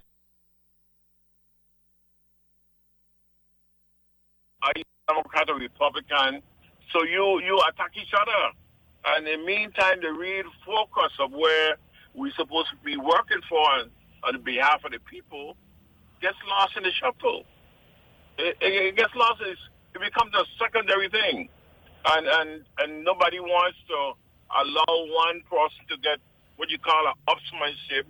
[4.62, 6.41] Are you Democrat or Republican?
[6.91, 8.54] So you you attack each other,
[9.06, 11.78] and in the meantime, the real focus of where
[12.14, 13.90] we're supposed to be working for on,
[14.24, 15.56] on behalf of the people
[16.22, 17.44] gets lost in the shuffle.
[18.38, 19.42] It, it, it gets lost.
[19.42, 19.60] It's,
[19.96, 21.50] it becomes a secondary thing,
[22.06, 24.14] and and and nobody wants to
[24.52, 26.20] allow one person to get
[26.58, 28.06] what you call an upsmanship.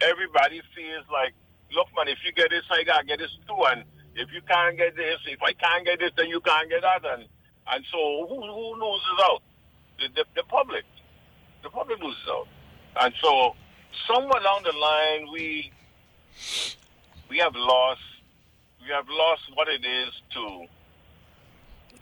[0.00, 1.34] Everybody feels like,
[1.72, 4.76] look, man, if you get this, I gotta get this too, and if you can't
[4.76, 7.24] get this, if I can't get this, then you can't get that, and
[7.68, 9.42] and so who who loses out?
[9.98, 10.84] The, the, the public.
[11.62, 12.46] The public loses out,
[13.00, 13.56] and so
[14.06, 15.72] somewhere along the line, we
[17.28, 18.00] we have lost
[18.82, 20.66] we have lost what it is to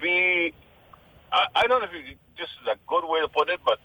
[0.01, 0.53] be.
[1.33, 3.79] I, I don't know if you, this is a good way to put it, but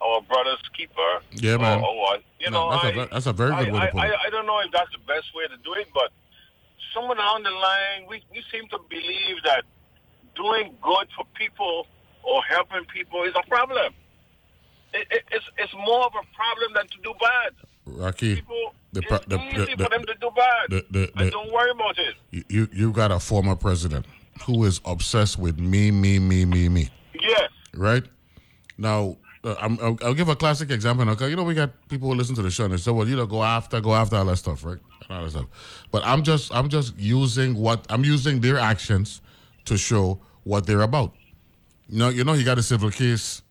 [0.00, 1.20] our brother's keeper.
[1.32, 1.80] Yeah, man.
[1.80, 2.22] Or, or what?
[2.40, 4.00] You No, know, that's a I, ve- that's a very good I, way to put
[4.00, 4.12] I, it.
[4.12, 6.12] I, I don't know if that's the best way to do it, but
[6.94, 9.64] somewhere along the line, we, we seem to believe that
[10.34, 11.86] doing good for people
[12.26, 13.92] or helping people is a problem.
[14.92, 17.52] It, it, it's, it's more of a problem than to do bad.
[17.86, 18.42] Rocky,
[18.92, 20.70] the, pro- It's the, easy the, for them to do bad.
[20.70, 22.44] the, the, the, don't worry about it.
[22.48, 24.06] you you got a former president
[24.44, 26.90] who is obsessed with me, me, me, me, me.
[27.20, 27.48] Yes.
[27.74, 28.02] Right
[28.76, 31.08] now, uh, I'm, I'll, I'll give a classic example.
[31.10, 33.06] Okay, you know we got people who listen to the show and they say, "Well,
[33.06, 35.46] you know, go after, go after all that stuff, right?" And all that stuff.
[35.92, 39.20] But I'm just I'm just using what I'm using their actions
[39.66, 41.12] to show what they're about.
[41.88, 43.42] You know, you know, he got a civil case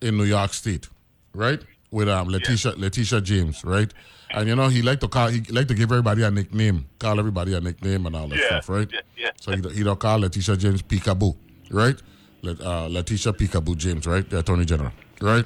[0.00, 0.88] in New York State,
[1.34, 1.60] right?
[1.90, 3.92] With um Letitia Letitia James, right?
[4.32, 7.18] And you know, he like to call he like to give everybody a nickname, call
[7.18, 8.88] everybody a nickname and all that Yeah, stuff, right?
[8.92, 9.30] yeah, yeah.
[9.40, 11.36] So he he don't call Letitia James Peekaboo,
[11.70, 12.00] right?
[12.42, 14.28] Let, uh, Letitia Peekaboo James, right?
[14.28, 15.44] The Attorney General, right?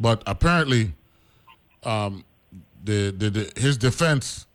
[0.00, 0.92] But apparently,
[1.84, 2.24] um,
[2.84, 4.46] the, the, the his defense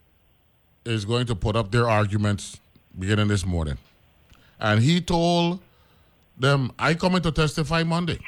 [0.86, 2.60] is going to put up their arguments
[2.98, 3.78] beginning this morning,
[4.60, 5.60] and he told
[6.42, 8.20] them, "I coming to testify Monday.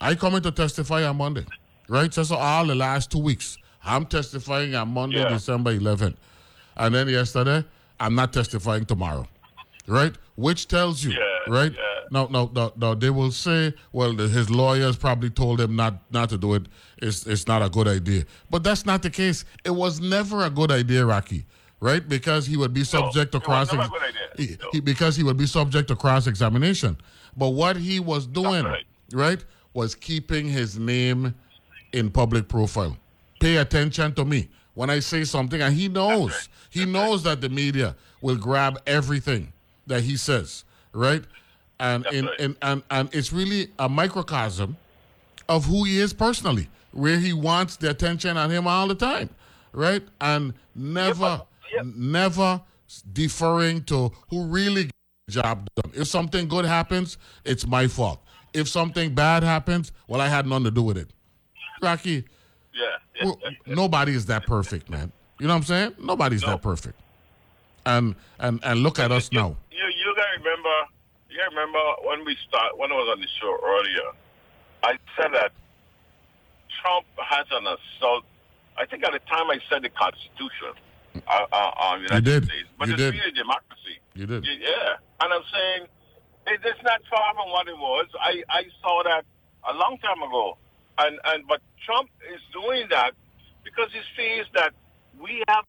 [0.00, 1.46] I coming to testify on Monday,
[1.88, 2.12] right?
[2.12, 5.28] So, so all the last two weeks, I'm testifying on Monday, Yeah.
[5.28, 6.16] December 11th,
[6.76, 7.64] and then yesterday,
[8.00, 9.26] I'm not testifying tomorrow,
[9.86, 10.14] right?
[10.36, 11.16] Which tells you,
[11.48, 11.72] right?
[12.10, 12.94] No, no, no, no.
[12.94, 16.66] They will say, well, the, his lawyers probably told him not not to do it.
[16.98, 19.44] It's it's not a good idea, but that's not the case.
[19.64, 21.46] It was never a good idea, Rocky,
[21.82, 22.08] right?
[22.08, 24.20] Because he would be subject to it was cross a good idea.
[24.38, 26.96] he, he- because he would be subject to cross examination.
[27.36, 28.64] But what he was doing,
[29.12, 29.44] right.
[29.74, 31.34] was keeping his name
[31.92, 32.96] in public profile.
[33.40, 37.48] Pay attention to me when I say something, and he knows, he knows that the
[37.48, 39.52] media will grab everything
[39.88, 41.24] that he says, right?
[41.80, 44.76] and in, in and and it's really a microcosm
[45.48, 49.28] of who he is personally, where he wants the attention on him all the time,
[49.72, 50.02] right?
[50.20, 51.42] And never,
[51.84, 52.60] never
[53.12, 54.92] deferring to who really gets
[55.28, 55.92] the job done.
[55.94, 58.20] If something good happens, it's my fault.
[58.52, 61.10] If something bad happens, well, I had nothing to do with it.
[61.80, 62.24] Rocky,
[62.74, 62.96] Yeah.
[63.24, 65.10] well, nobody is that perfect, man.
[65.40, 65.94] You know what I'm saying?
[65.98, 66.98] Nobody's that perfect.
[67.84, 69.56] And and and look at us now.
[69.70, 70.68] You you gotta remember
[71.28, 74.08] you gotta remember when we start when I was on the show earlier,
[74.84, 75.50] I said that
[76.80, 78.24] Trump has an assault.
[78.78, 80.74] I think at the time I said the Constitution.
[81.26, 82.44] Uh, uh, United did.
[82.44, 83.14] States, but You it's did.
[83.14, 83.96] really democracy.
[84.14, 84.44] You did.
[84.44, 85.82] Yeah, and I'm saying
[86.46, 88.06] it, it's not far from what it was.
[88.20, 89.24] I, I saw that
[89.68, 90.58] a long time ago,
[90.98, 93.12] and and but Trump is doing that
[93.64, 94.72] because he sees that
[95.20, 95.64] we have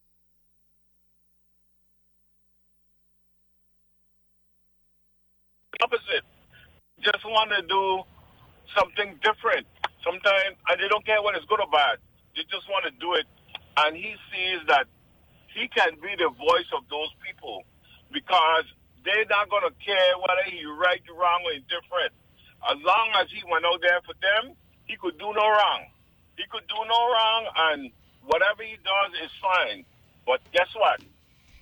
[5.82, 6.24] opposite.
[7.00, 8.02] Just want to do
[8.76, 9.66] something different.
[10.02, 11.98] Sometimes, and they don't care whether it's good or bad.
[12.36, 13.26] They just want to do it,
[13.78, 14.86] and he sees that
[15.54, 17.62] he can be the voice of those people
[18.12, 18.66] because
[19.06, 22.12] they're not going to care whether he right, wrong, or indifferent.
[22.66, 25.86] As long as he went out there for them, he could do no wrong.
[26.36, 27.80] He could do no wrong, and
[28.26, 29.84] whatever he does is fine.
[30.26, 31.00] But guess what?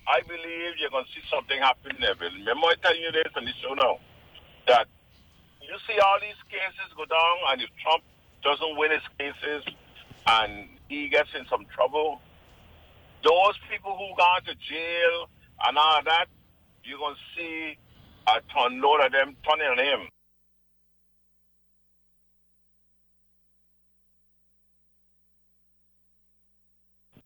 [0.07, 2.15] I believe you're going to see something happen there.
[2.17, 3.99] Remember I telling you this on the show now?
[4.67, 4.87] That
[5.61, 8.03] you see all these cases go down, and if Trump
[8.43, 9.63] doesn't win his cases
[10.27, 12.21] and he gets in some trouble,
[13.23, 15.29] those people who gone to jail
[15.65, 16.25] and all that,
[16.83, 17.77] you're going to see
[18.27, 20.07] a ton load of them turning on him.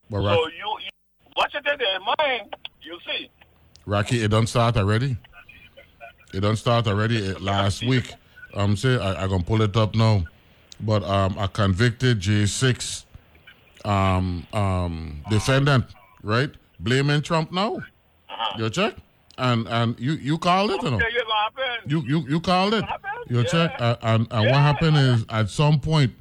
[0.09, 0.89] So Rocky, you, you
[1.35, 3.29] watch it in their mind, you'll see.
[3.85, 5.17] Rocky, it don't start already.
[6.33, 8.13] It don't start already eh, last week.
[8.53, 10.23] I'm saying I, I gonna pull it up now.
[10.79, 13.05] But um, a convicted J6
[13.87, 15.85] um, um, defendant,
[16.23, 17.79] right, blaming Trump now.
[18.57, 18.95] You check,
[19.37, 20.99] and and you you called it, you know.
[20.99, 22.03] Yeah, you.
[22.05, 22.85] You you called it.
[23.29, 26.13] You check, uh, and and what happened is at some point,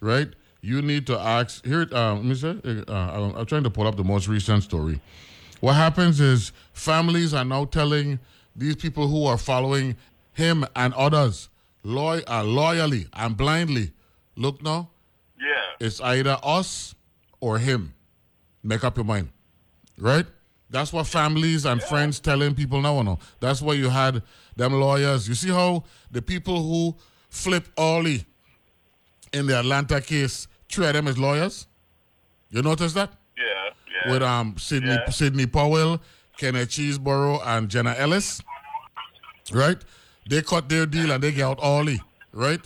[0.00, 0.28] right?
[0.62, 1.86] You need to ask here.
[1.92, 2.56] Uh, let me say,
[2.88, 5.00] uh, I'm, I'm trying to pull up the most recent story.
[5.60, 8.18] What happens is families are now telling
[8.56, 9.96] these people who are following
[10.32, 11.48] him and others
[11.82, 13.92] loy- uh, loyally and blindly.
[14.36, 14.88] Look now,
[15.38, 15.86] Yeah.
[15.86, 16.94] it's either us
[17.40, 17.94] or him.
[18.62, 19.30] Make up your mind,
[19.98, 20.26] right?
[20.68, 23.00] That's what families and friends telling people now.
[23.02, 24.22] No, that's why you had
[24.56, 25.26] them lawyers.
[25.28, 26.94] You see how the people who
[27.28, 28.24] flip Ollie
[29.32, 31.66] in the Atlanta case treat them as lawyers.
[32.50, 33.44] You notice that Yeah.
[34.06, 34.12] Yeah.
[34.12, 35.10] with um Sidney Yeah.
[35.10, 36.00] Sidney Powell,
[36.36, 38.40] Kenneth Chesebro, and Jenna Ellis,
[39.52, 39.78] right?
[40.28, 42.00] They cut their deal and they get out Ollie,
[42.32, 42.60] right?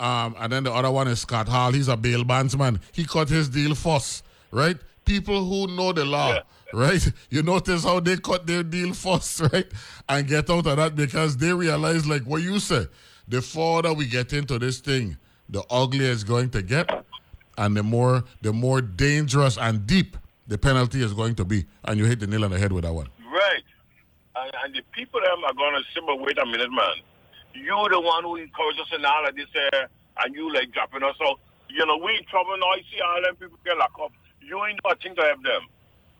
[0.00, 1.72] Um, and then the other one is Scott Hall.
[1.72, 2.80] He's a bail bondsman.
[2.92, 4.76] He cut his deal first, right?
[5.04, 6.38] People who know the law,
[6.72, 7.06] right?
[7.28, 9.66] You notice how they cut their deal first, right?
[10.08, 12.86] And get out of that because they realize, like what you say,
[13.28, 15.18] the further we get into this thing,
[15.50, 16.88] the uglier it's going to get,
[17.58, 21.66] and the more the more dangerous and deep the penalty is going to be.
[21.84, 23.08] And you hit the nail on the head with that one.
[23.32, 23.62] Right.
[24.34, 26.94] And, and the people them are going to say, but wait a minute, man.
[27.54, 29.88] You the one who encourages us in all of this here,
[30.24, 31.40] and you like dropping us out.
[31.68, 32.74] You know, we in trouble now.
[32.74, 34.12] You see all them people get locked up.
[34.40, 35.62] You ain't nothing to help them.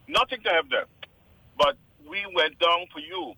[0.09, 0.87] Nothing to help them.
[1.59, 1.77] But
[2.09, 3.35] we went down for you.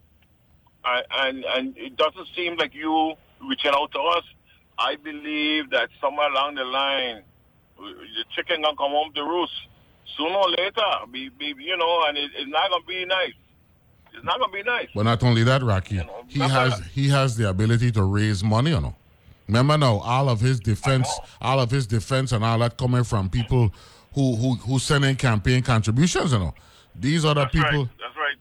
[0.85, 3.13] And, and, and it doesn't seem like you
[3.47, 4.23] reaching out to us.
[4.77, 7.23] I believe that somewhere along the line,
[7.79, 9.53] uh, the chicken gonna come home to roost
[10.17, 10.91] sooner or later.
[11.11, 13.33] Be, be, you know, and it, it's not gonna be nice.
[14.13, 14.87] It's not gonna be nice.
[14.95, 18.79] But not only that, Rocky, he has he has the ability to raise money, you
[18.81, 18.95] know.
[19.47, 21.09] Remember now, all of his defense,
[21.41, 23.73] all of his defense, and all that coming from people
[24.13, 26.53] who who who send in campaign contributions, you know.
[26.95, 27.89] These other That's people, right.
[27.99, 28.37] That's right.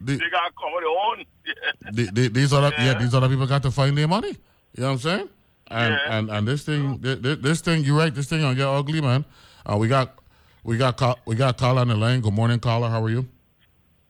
[0.00, 1.24] the- they gotta come with their own.
[1.92, 2.94] the, the, these other yeah.
[2.98, 4.28] these other people got to find their money.
[4.74, 5.28] You know what I'm saying?
[5.68, 6.18] And Yeah.
[6.18, 8.14] and and this thing, thi- thi- this thing, you're right.
[8.14, 9.24] This thing gonna get ugly, man.
[9.68, 10.18] Uh, we got
[10.64, 12.20] we got we got caller on the line.
[12.20, 12.88] Good morning, caller.
[12.88, 13.26] How are you?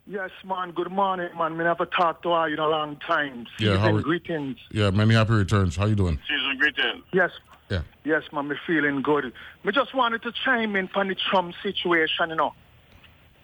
[0.09, 0.71] Yes, man.
[0.71, 1.57] Good morning, man.
[1.59, 3.47] We never talked to her in a long time.
[3.59, 4.59] Yeah, how Season are- greetings.
[4.71, 5.75] Yeah, many happy returns.
[5.77, 6.19] How you doing?
[6.29, 7.03] Season greetings.
[7.13, 7.31] Yes.
[7.71, 7.83] Yeah.
[8.05, 8.47] Yes, man.
[8.49, 9.33] Me feeling good.
[9.65, 12.55] Me just wanted to chime in on the Trump situation, you know,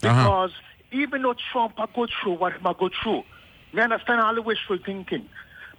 [0.05, 0.23] Uh-huh.
[0.23, 0.53] because
[0.93, 3.25] even though Trump I go through what him a go through,
[3.73, 5.29] me understand all the wishful thinking,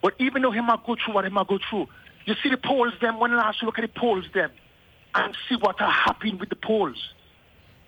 [0.02, 1.88] but even though him a go through what him a go through,
[2.26, 3.20] you see the polls them.
[3.20, 4.52] When last you look at the polls them,
[5.16, 7.14] and see what are happening with the polls.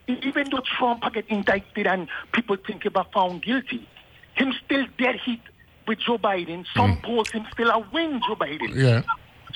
[0.08, 3.88] Even though Trump a get indicted and people think he was found guilty,
[4.36, 5.42] him still dead heat
[5.88, 6.66] with Joe Biden.
[6.76, 7.04] Some mm.
[7.04, 8.76] polls him still a win Joe Biden.
[8.76, 9.02] Yeah.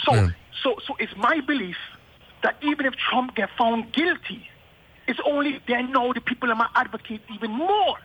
[0.06, 0.30] So, Yeah.
[0.64, 1.78] so, so it's my belief
[2.44, 4.48] that even if Trump get found guilty,
[5.08, 7.98] it's only then now the people are going to advocate even more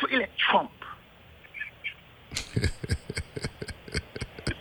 [0.00, 0.70] to elect Trump.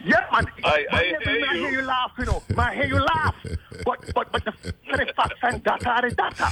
[0.06, 0.48] yeah, man.
[0.64, 1.60] I- But I yeah, hear man, I you.
[1.62, 2.44] hear you laugh, you know.
[2.56, 3.36] Man, I hear you laugh.
[3.86, 4.52] But, but, but the,
[4.86, 6.50] the facts and data are the data.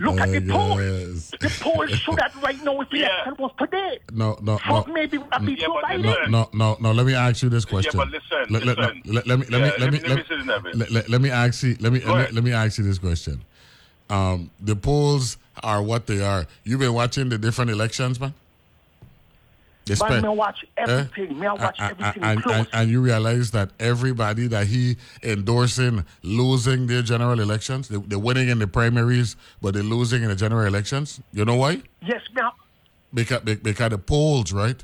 [0.00, 1.30] Look at the polls.
[1.30, 3.98] The polls show that right now if the election was today.
[4.12, 4.92] No, no, Trump no.
[4.94, 6.30] maybe would beat Joe Biden.
[6.30, 6.92] No, no, no, no.
[6.92, 7.92] Let me ask you this question.
[7.96, 9.02] but listen, let, let- listen.
[9.06, 10.90] let- let me, let me, Yeah, let me, let me- let let me say let,
[10.90, 13.42] let- let me ask you, let me, let me, let me ask you this question.
[14.10, 16.46] Um, the polls are what they are.
[16.64, 18.34] You've been watching the different elections, man.
[19.88, 20.82] Man, spent- me watch eh?
[20.82, 21.38] everything.
[21.40, 27.02] Watch and, everything and, and, and you realize that everybody that he endorsing losing their
[27.02, 31.20] general elections, they, they're winning in the primaries, but they're losing in the general elections.
[31.32, 31.82] You know why?
[32.02, 32.50] yes, I-
[33.12, 34.82] because because the polls right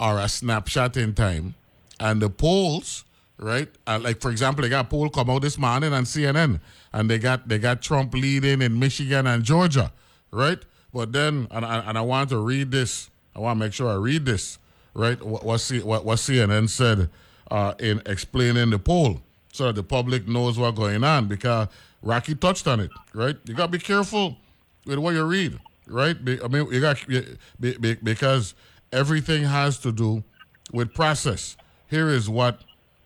[0.00, 1.54] are a snapshot in time,
[2.00, 3.04] and the polls
[3.38, 6.60] right, like for example, they got a poll come out this morning on CNN,
[6.92, 9.92] and they got they got Trump leading in Michigan and Georgia,
[10.30, 10.58] right?
[10.92, 13.10] But then, and, and I want to read this.
[13.36, 14.58] I want to make sure I read this,
[14.94, 15.22] right?
[15.22, 17.10] What what, C, what, what CNN said
[17.50, 19.20] uh, in explaining the poll,
[19.52, 21.28] so the public knows what's going on.
[21.28, 21.68] Because
[22.02, 23.36] Rocky touched on it, right?
[23.44, 24.38] You got to be careful
[24.86, 26.16] with what you read, right?
[26.42, 28.54] I mean, you got be- be- because
[28.90, 30.24] everything has to do
[30.72, 31.56] with process.
[31.88, 32.62] Here is what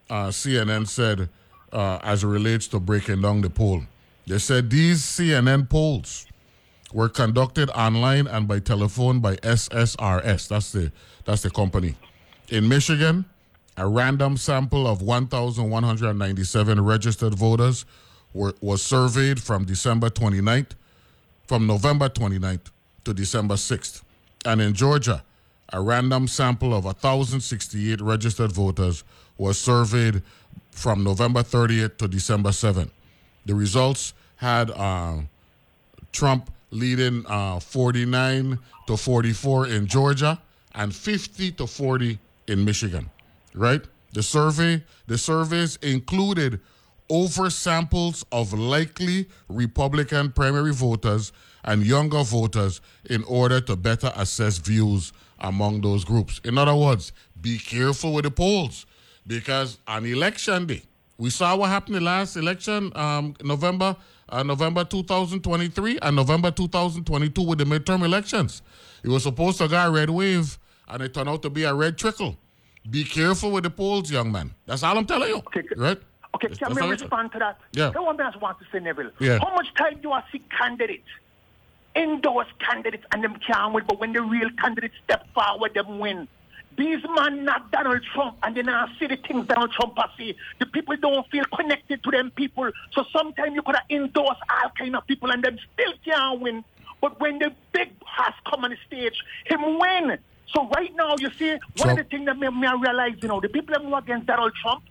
[0.08, 1.28] uh, CNN said
[1.72, 3.82] uh, as it relates to breaking down the poll.
[4.28, 6.26] They said these CNN polls
[6.92, 10.48] were conducted online and by telephone by SSRS.
[10.48, 10.92] That's the
[11.24, 11.94] that's the company.
[12.48, 13.24] In Michigan,
[13.76, 17.84] a random sample of 1,197 registered voters
[18.34, 20.72] were, was surveyed from December 29th
[21.50, 22.70] from November 29th
[23.04, 24.02] to December 6th.
[24.44, 25.24] And in Georgia,
[25.72, 29.02] a random sample of 1,068 registered voters
[29.36, 30.22] was surveyed
[30.70, 32.90] from November 30th to December 7th.
[33.46, 35.22] The results had uh,
[36.12, 40.40] Trump leading uh, 49 to 44 in Georgia
[40.74, 42.18] and 50 to 40
[42.48, 43.10] in Michigan.
[43.54, 43.82] Right?
[44.12, 46.60] The survey, the surveys included
[47.08, 51.32] over samples of likely Republican primary voters
[51.64, 56.40] and younger voters in order to better assess views among those groups.
[56.44, 58.86] In other words, be careful with the polls
[59.26, 60.82] because on election day,
[61.18, 63.94] we saw what happened the last election, um, November,
[64.30, 68.62] uh, November 2023 and November 2022 with the midterm elections.
[69.02, 70.58] It was supposed to go a red wave,
[70.88, 72.36] and it turned out to be a red trickle.
[72.88, 74.54] Be careful with the polls, young man.
[74.66, 75.42] That's all I'm telling you.
[75.76, 76.00] right?
[76.34, 77.58] Okay, can that's we respond to that?
[77.72, 77.90] Yeah.
[77.90, 79.10] The one thing I want to say, Neville.
[79.18, 79.38] Yeah.
[79.38, 81.08] How much time do I see candidates
[81.96, 86.28] endorse candidates and them can't win, but when the real candidates step forward, them win.
[86.80, 90.34] These man not Donald Trump, and then I see the things Donald Trump has say.
[90.60, 92.70] The people don't feel connected to them people.
[92.92, 96.64] So sometimes you could have endorse all kind of people and them still can't win.
[97.02, 100.18] But when the big has come on the stage, him win.
[100.54, 103.12] So right now, you see, one Trump- of the things that me, me I realize,
[103.20, 104.82] you know, the people that move against Donald Trump,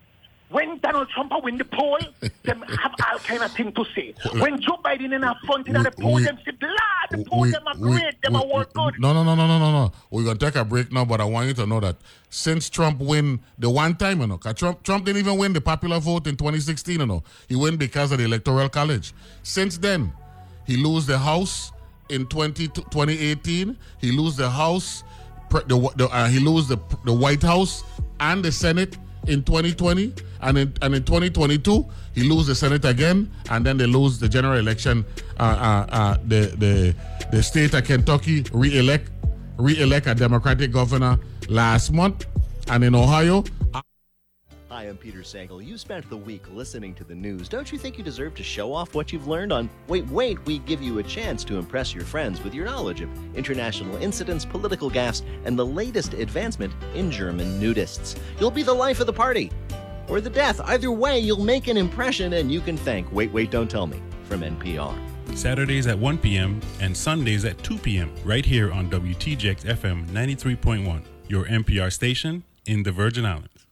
[0.50, 2.00] when Donald Trump win the poll,
[2.44, 4.14] them have all kind of thing to say.
[4.34, 6.70] When Joe Biden in a front in the poll, we- them say, blah,
[7.12, 8.96] the poll, we- them are we- great, them are work good.
[9.00, 9.92] No, no, no, no, no, no, no.
[10.10, 11.98] We're gonna take a break now, but I want you to know that
[12.30, 16.00] since Trump win the one time, you know, Trump Trump didn't even win the popular
[16.00, 17.24] vote in 2016, you know.
[17.48, 19.14] He win because of the electoral college.
[19.44, 20.12] Since then,
[20.66, 21.72] he lose the House
[22.10, 23.78] in 20, 2018.
[24.00, 25.04] He lose the House,
[25.52, 27.84] the, the uh, he lose the the White House
[28.20, 28.98] and the Senate
[29.28, 33.86] in 2020, and in and in 2022 he lose the Senate again, and then they
[33.86, 35.06] lose the general election.
[35.40, 36.96] Uh, uh, uh, the the
[37.32, 39.12] the state of Kentucky re-elect
[39.58, 41.20] re-elect a Democratic governor
[41.50, 42.26] last month,
[42.68, 43.44] and in Ohio.
[44.70, 45.66] Hi, I'm Peter Sagal.
[45.66, 47.50] You spent the week listening to the news.
[47.50, 50.38] Don't you think you deserve to show off what you've learned on Wait, Wait?
[50.46, 54.46] We give you a chance to impress your friends with your knowledge of international incidents,
[54.46, 58.16] political gaffes, and the latest advancement in German nudists.
[58.40, 59.52] You'll be the life of the party
[60.10, 60.60] or the death.
[60.62, 64.02] Either way, you'll make an impression and you can thank Wait, Wait, Don't Tell Me
[64.24, 64.96] from NPR.
[65.38, 66.60] Saturdays at 1 p.m.
[66.82, 68.14] and Sundays at 2 p.m.
[68.26, 73.68] right here on WTJX FM 93.1, your NPR station in the Virgin Islands.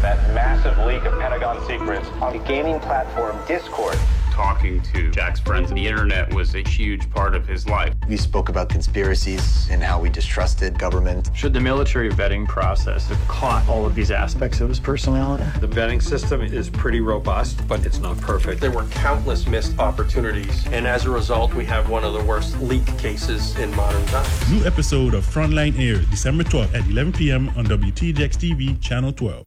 [0.00, 3.98] that massive leak of Pentagon secrets on the gaming platform Discord.
[4.34, 5.70] Talking to Jack's friends.
[5.70, 7.94] The internet was a huge part of his life.
[8.08, 11.30] We spoke about conspiracies and how we distrusted government.
[11.34, 15.44] Should the military vetting process have caught all of these aspects of his personality?
[15.60, 18.60] The vetting system is pretty robust, but it's not perfect.
[18.60, 22.60] There were countless missed opportunities, and as a result, we have one of the worst
[22.60, 24.50] leak cases in modern times.
[24.50, 27.50] New episode of Frontline airs December 12th at 11 p.m.
[27.50, 29.46] on WTJX TV, Channel 12.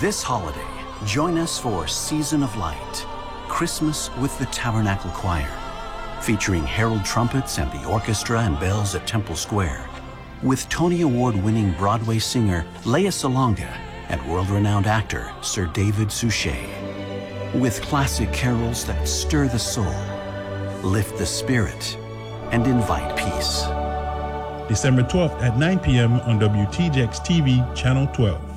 [0.00, 0.66] This holiday,
[1.04, 3.06] join us for Season of Light,
[3.48, 5.50] Christmas with the Tabernacle Choir,
[6.22, 9.86] featuring herald trumpets and the orchestra and bells at Temple Square,
[10.42, 13.76] with Tony Award winning Broadway singer Lea Salonga
[14.08, 16.66] and world renowned actor Sir David Suchet,
[17.54, 19.84] with classic carols that stir the soul,
[20.82, 21.98] lift the spirit,
[22.52, 23.64] and invite peace.
[24.66, 26.14] December 12th at 9 p.m.
[26.20, 28.49] on WTJX TV, Channel 12.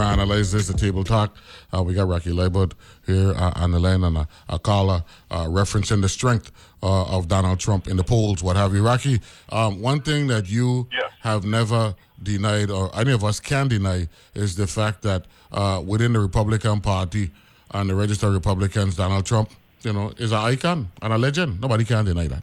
[0.00, 1.36] Here on Analyze This, the Table Talk.
[1.76, 2.72] Uh, we got Rocky Liburd
[3.04, 6.50] here uh, on the line and a, a caller uh, referencing the strength
[6.82, 8.82] uh, of Donald Trump in the polls, what have you.
[8.82, 9.20] Rocky,
[9.50, 11.12] um, one thing that you Yes.
[11.20, 16.14] have never denied, or any of us can deny, is the fact that uh, within
[16.14, 17.30] the Republican Party
[17.72, 19.50] and the registered Republicans, Donald Trump,
[19.82, 21.60] you know, is an icon and a legend.
[21.60, 22.42] Nobody can deny that.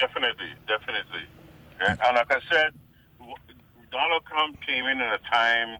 [0.00, 1.22] Definitely, definitely.
[1.80, 2.72] And and like I said,
[3.92, 5.78] Donald Trump came in at a time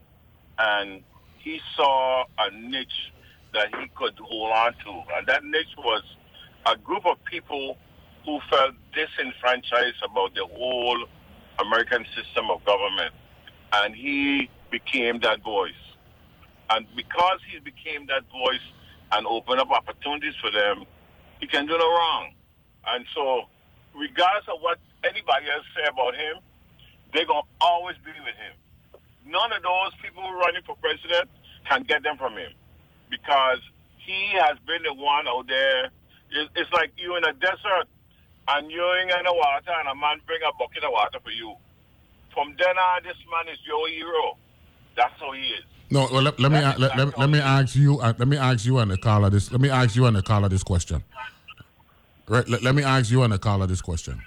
[0.58, 1.02] and
[1.38, 3.12] he saw a niche
[3.52, 5.02] that he could hold on to.
[5.16, 6.02] And that niche was
[6.66, 7.76] a group of people
[8.24, 11.04] who felt disenfranchised about the whole
[11.58, 13.12] American system of government.
[13.74, 15.72] And he became that voice.
[16.70, 18.64] And because he became that voice
[19.12, 20.84] and opened up opportunities for them,
[21.40, 22.32] he can do no wrong.
[22.86, 23.42] And so,
[23.94, 26.40] regardless of what anybody else say about him,
[27.12, 28.54] they're going to always be with him.
[29.26, 31.28] None of those people running for president
[31.68, 32.52] can get them from him
[33.10, 33.60] because
[33.98, 35.90] he has been the one out there.
[36.56, 37.86] It's, like you in a desert
[38.48, 41.54] and you're in the water and a man bring a bucket of water for you.
[42.32, 44.38] From then on, this man is your hero.
[44.96, 45.64] That's how he is.
[45.90, 48.64] No, well, let, let me let, let, let me ask you uh, let me ask
[48.64, 51.04] you and the caller this let me ask you and the caller this question.
[52.26, 54.22] Right, let, let me ask you and the caller this question.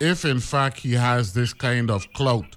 [0.00, 2.56] If in fact he has this kind of clout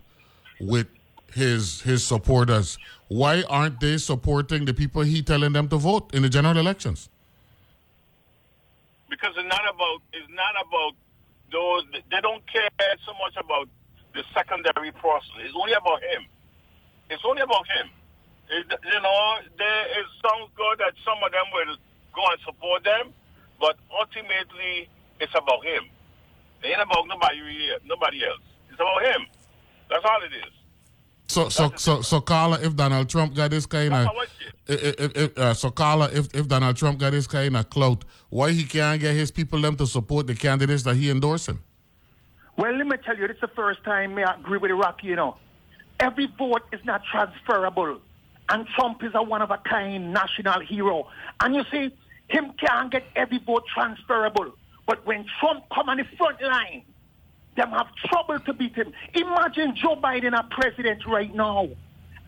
[0.61, 0.87] with
[1.33, 2.77] his his supporters,
[3.07, 7.09] why aren't they supporting the people he telling them to vote in the general elections?
[9.09, 10.93] because it's not about it's not about
[11.51, 12.69] those they don't care
[13.03, 13.67] so much about
[14.13, 15.33] the secondary process.
[15.41, 16.25] It's only about him.
[17.09, 17.89] It's only about him.
[18.49, 19.21] It, you know,
[19.57, 21.75] there it sounds good that some of them will
[22.13, 23.13] go and support them,
[23.59, 25.89] but ultimately it's about him.
[26.63, 27.41] It ain't about nobody
[27.85, 28.45] nobody else.
[28.69, 29.25] It's about him.
[29.89, 30.53] That's all it is.
[31.29, 34.07] So so so so Carla, if Donald Trump got this kind of
[34.67, 38.51] if, if, uh, so Carla, if, if Donald Trump got this kind of clout, why
[38.51, 41.59] he can't get his people them to support the candidates that he endorsing?
[42.57, 45.15] Well, let me tell you, this is the first time I agree with Iraq, you
[45.15, 45.37] know.
[45.99, 47.99] Every vote is not transferable.
[48.49, 51.07] And Trump is a one of a kind national hero.
[51.39, 51.95] And you see,
[52.27, 54.53] him can't get every vote transferable.
[54.87, 56.83] But when Trump come on the front line,
[57.59, 58.93] them have trouble to beat him.
[59.13, 61.67] Imagine Joe Biden a president right now.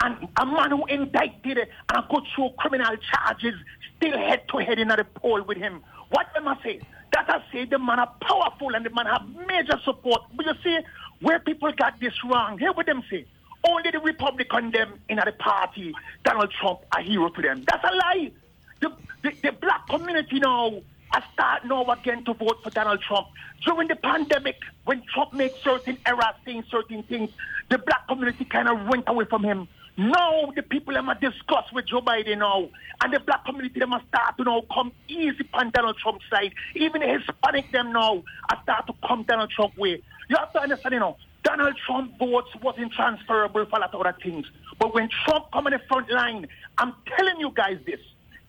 [0.03, 3.55] And a man who indicted and go through criminal charges
[3.97, 5.81] still head to head in the poll with him.
[6.09, 6.81] What am I say?
[7.13, 10.23] That I say the man are powerful and the man have major support.
[10.35, 10.79] But you see,
[11.21, 13.25] where people got this wrong, hear what them say.
[13.63, 17.63] Only the Republican them in the party, Donald Trump a hero to them.
[17.69, 18.31] That's a lie.
[18.79, 20.81] The, the, the black community now
[21.13, 23.27] I start now again to vote for Donald Trump.
[23.65, 27.29] During the pandemic, when Trump made certain errors, saying certain things,
[27.69, 29.67] the black community kind of went away from him.
[29.97, 32.69] Now the people them are discuss with Joe Biden now,
[33.03, 36.53] and the black community them are start to now come easy on Donald Trump's side.
[36.75, 40.01] Even the Hispanic them now are start to come Donald Trump way.
[40.29, 43.99] You have to understand, you know, Donald Trump votes wasn't transferable for a lot of
[43.99, 44.45] other things.
[44.79, 46.47] But when Trump come in the front line,
[46.77, 47.99] I'm telling you guys this.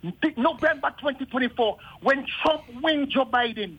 [0.03, 3.79] November 2024, when Trump wins Joe Biden,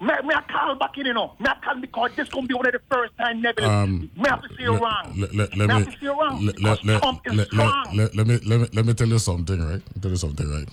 [0.00, 1.34] me, me I call back in, you know.
[1.38, 3.64] Me I call because this going to be one of the first time Neville.
[3.68, 5.14] Um, me have to say you wrong.
[5.16, 6.44] Let, let, me have to say you wrong.
[6.46, 7.96] let, let, let, Trump is let, strong.
[7.96, 9.82] let, let, let me let me let me tell you something, right?
[10.00, 10.68] Tell you something, right?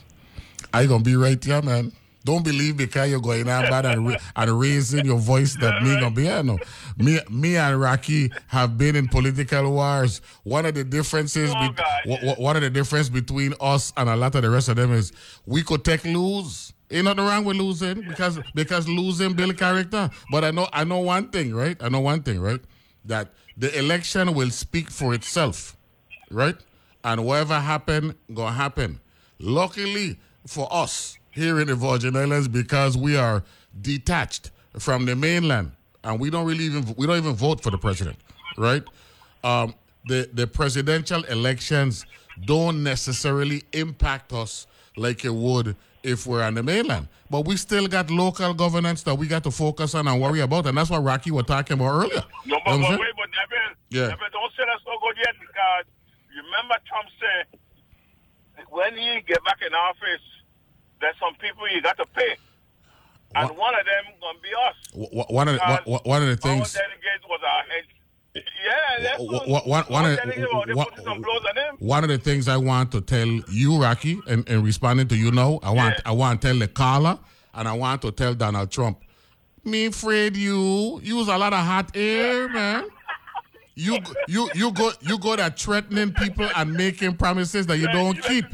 [0.73, 1.91] I gonna be right here, man.
[2.28, 5.93] Don't believe because you're going out bad and, ra- and raising your voice that me
[5.95, 6.43] gonna be here.
[6.43, 6.57] No,
[6.97, 10.19] me, me and Rocky have been in political wars.
[10.43, 14.09] One of the differences, oh, be- wh- wh- one of the difference between us and
[14.09, 15.13] a lot of the rest of them is
[15.45, 16.73] we could take lose.
[16.91, 20.09] Ain't nothing wrong with losing because because losing build character.
[20.30, 21.78] But I know I know one thing, right?
[21.82, 22.59] I know one thing, right?
[23.05, 25.78] That the election will speak for itself,
[26.30, 26.57] right?
[27.05, 28.99] And whatever happen, gonna happen.
[29.39, 33.43] Luckily for us here in the Virgin Islands, because we are
[33.81, 35.71] detached from the mainland,
[36.03, 38.17] and we don't really even we don't even vote for the president,
[38.57, 38.83] right?
[39.43, 39.73] Um,
[40.05, 42.05] the the presidential elections
[42.45, 47.07] don't necessarily impact us like it would if we're on the mainland.
[47.29, 50.65] But we still got local governance that we got to focus on and worry about,
[50.65, 52.23] and that's what Rocky was talking about earlier.
[52.23, 52.99] No, You know but, what I'm but saying?
[52.99, 54.15] wait, but Neville, Yeah.
[54.31, 55.85] Don't say that's not good yet because
[56.33, 57.59] remember Trump said
[58.69, 60.23] when he get back in office,
[61.01, 62.35] there's some people you got to pay.
[63.35, 65.27] And one of them gonna be us.
[65.29, 66.73] One of the, wh- one of the Our things.
[66.73, 67.83] delegate was our head.
[68.35, 71.75] Yeah, what, one- one of- delegate, well, they wh- put some blows on him.
[71.79, 75.31] One of the things I want to tell you, Rocky, and, and responding to you
[75.31, 77.19] now, I want I want to tell the caller
[77.53, 78.99] and I want to tell Donald Trump,
[79.63, 82.87] me afraid you use a lot of hot air, man.
[83.75, 88.19] You you you go you go at threatening people and making promises that you don't
[88.23, 88.45] keep.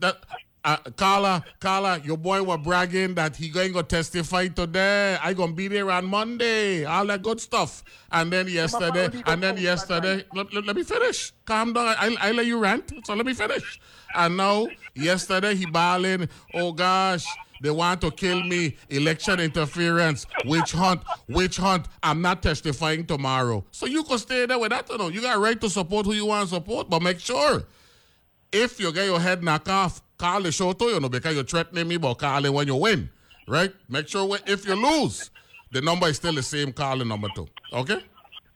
[0.00, 0.16] That
[0.64, 5.18] uh, Carla, Carla, your boy was bragging that he going to testify today.
[5.22, 6.84] I gonna be there on Monday.
[6.84, 7.84] All that good stuff.
[8.10, 11.32] And then yesterday, and then yesterday, let, let, let me finish.
[11.44, 11.94] Calm down.
[11.98, 12.92] I, I let you rant.
[13.04, 13.80] So let me finish.
[14.14, 16.28] And now, yesterday he bawling.
[16.54, 17.26] Oh gosh.
[17.60, 18.76] They want to kill me.
[18.90, 20.26] Election interference.
[20.44, 21.02] Witch hunt.
[21.28, 21.86] Witch hunt.
[22.02, 23.64] I'm not testifying tomorrow.
[23.70, 24.88] So you can stay there with that.
[24.90, 27.20] You know, you got a right to support who you want to support, but make
[27.20, 27.64] sure
[28.52, 31.44] if you get your head knocked off, call the show to you know because you're
[31.44, 33.10] threatening me about calling when you win,
[33.46, 33.72] right?
[33.88, 35.30] Make sure when, if you lose,
[35.72, 37.48] the number is still the same calling number two.
[37.72, 38.00] Okay?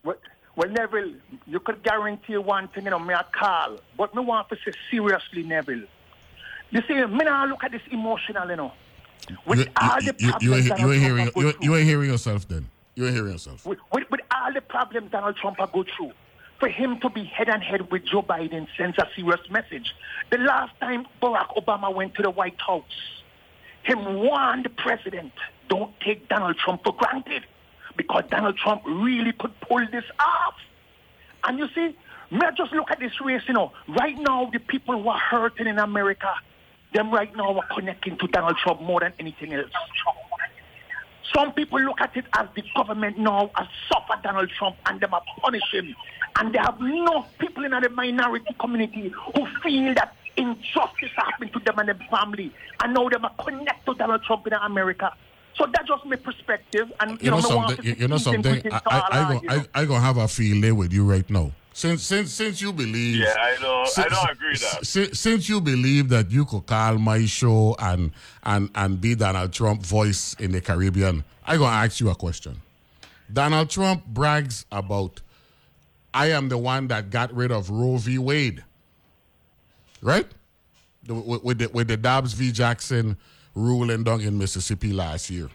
[0.04, 0.16] Well,
[0.56, 1.14] well, Neville,
[1.46, 3.78] you could guarantee one thing, you know, me a call.
[3.96, 5.82] But me want to say seriously, Neville.
[6.70, 8.72] You see, me now look at this emotional, you know.
[9.46, 11.76] With You, all you, the you, you, problems ain't, you, ain't Donald hearing, you, you
[11.76, 12.68] ain't hearing yourself then.
[12.94, 13.64] You ain't hearing yourself.
[13.66, 16.12] with, with, with all the problems Donald Trump are go through,
[16.58, 19.94] for him to be head and head with Joe Biden sends a serious message.
[20.30, 22.84] The last time Barack Obama went to the White House,
[23.84, 25.32] him warned the president,
[25.68, 27.44] don't take Donald Trump for granted
[27.96, 30.54] because Donald Trump really could pull this off.
[31.44, 31.96] And you see,
[32.30, 35.66] may just look at this race, you know, right now the people who are hurting
[35.66, 36.32] in America,
[36.92, 39.70] them right now are connecting to Donald Trump more than anything else.
[41.34, 45.12] Some people look at it as the government now has suffered Donald Trump and them
[45.14, 45.94] are punish him.
[46.38, 51.58] And they have no people in the minority community who feel that injustice happened to
[51.60, 52.52] them and their family.
[52.82, 55.12] And now them are connected to Donald Trump in America.
[55.56, 56.90] So that's just my perspective.
[57.00, 57.84] And You know me want something.
[57.84, 58.62] You, you know something.
[58.72, 59.54] I, I, I, you go.
[59.74, 61.50] I, I gonna have a field day with you right now.
[61.78, 63.20] Since since since you believe.
[63.20, 63.86] Yeah, I know.
[63.96, 64.84] I don't agree that.
[64.84, 68.10] Since, since you believe that you could call my show and
[68.42, 72.60] and and be Donald Trump voice in the Caribbean, I gonna ask you a question.
[73.32, 75.20] Donald Trump brags about,
[76.12, 78.18] I am the one that got rid of Roe v.
[78.18, 78.64] Wade.
[80.02, 80.26] Right?
[81.04, 82.50] The- with, with the with the Dobbs v.
[82.50, 83.16] Jackson
[83.54, 85.48] ruling down in Mississippi last year.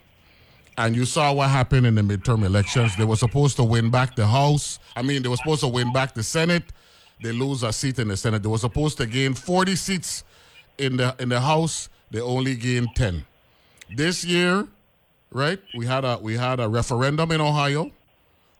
[0.77, 2.95] And you saw what happened in the midterm elections.
[2.95, 4.79] They were supposed to win back the House.
[4.95, 6.63] I mean, they were supposed to win back the Senate.
[7.21, 8.41] They lose a seat in the Senate.
[8.41, 10.23] They were supposed to gain 40 seats
[10.77, 11.89] in the in the House.
[12.09, 13.23] They only gained 10.
[13.95, 14.67] This year,
[15.31, 15.59] right?
[15.77, 17.91] We had a we had a referendum in Ohio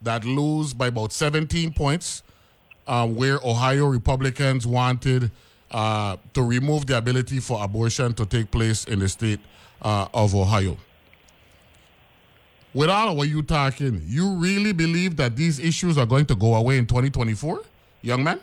[0.01, 2.23] that lose by about 17 points,
[2.87, 5.31] um, where Ohio Republicans wanted
[5.71, 9.39] uh, to remove the ability for abortion to take place in the state
[9.81, 10.77] uh, of Ohio.
[12.73, 16.35] With all of what you're talking, you really believe that these issues are going to
[16.35, 17.61] go away in 2024,
[18.01, 18.39] young man?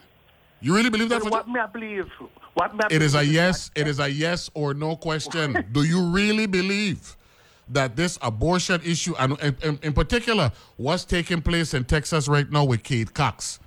[0.61, 1.25] You really believe that?
[1.25, 2.07] What may I believe?
[2.55, 3.71] What may I It is a yes.
[3.75, 5.65] It is a yes or no question.
[5.73, 7.17] Do you really believe
[7.71, 12.51] that this abortion issue, and in, in, in particular, what's taking place in Texas right
[12.51, 13.59] now with Kate Cox,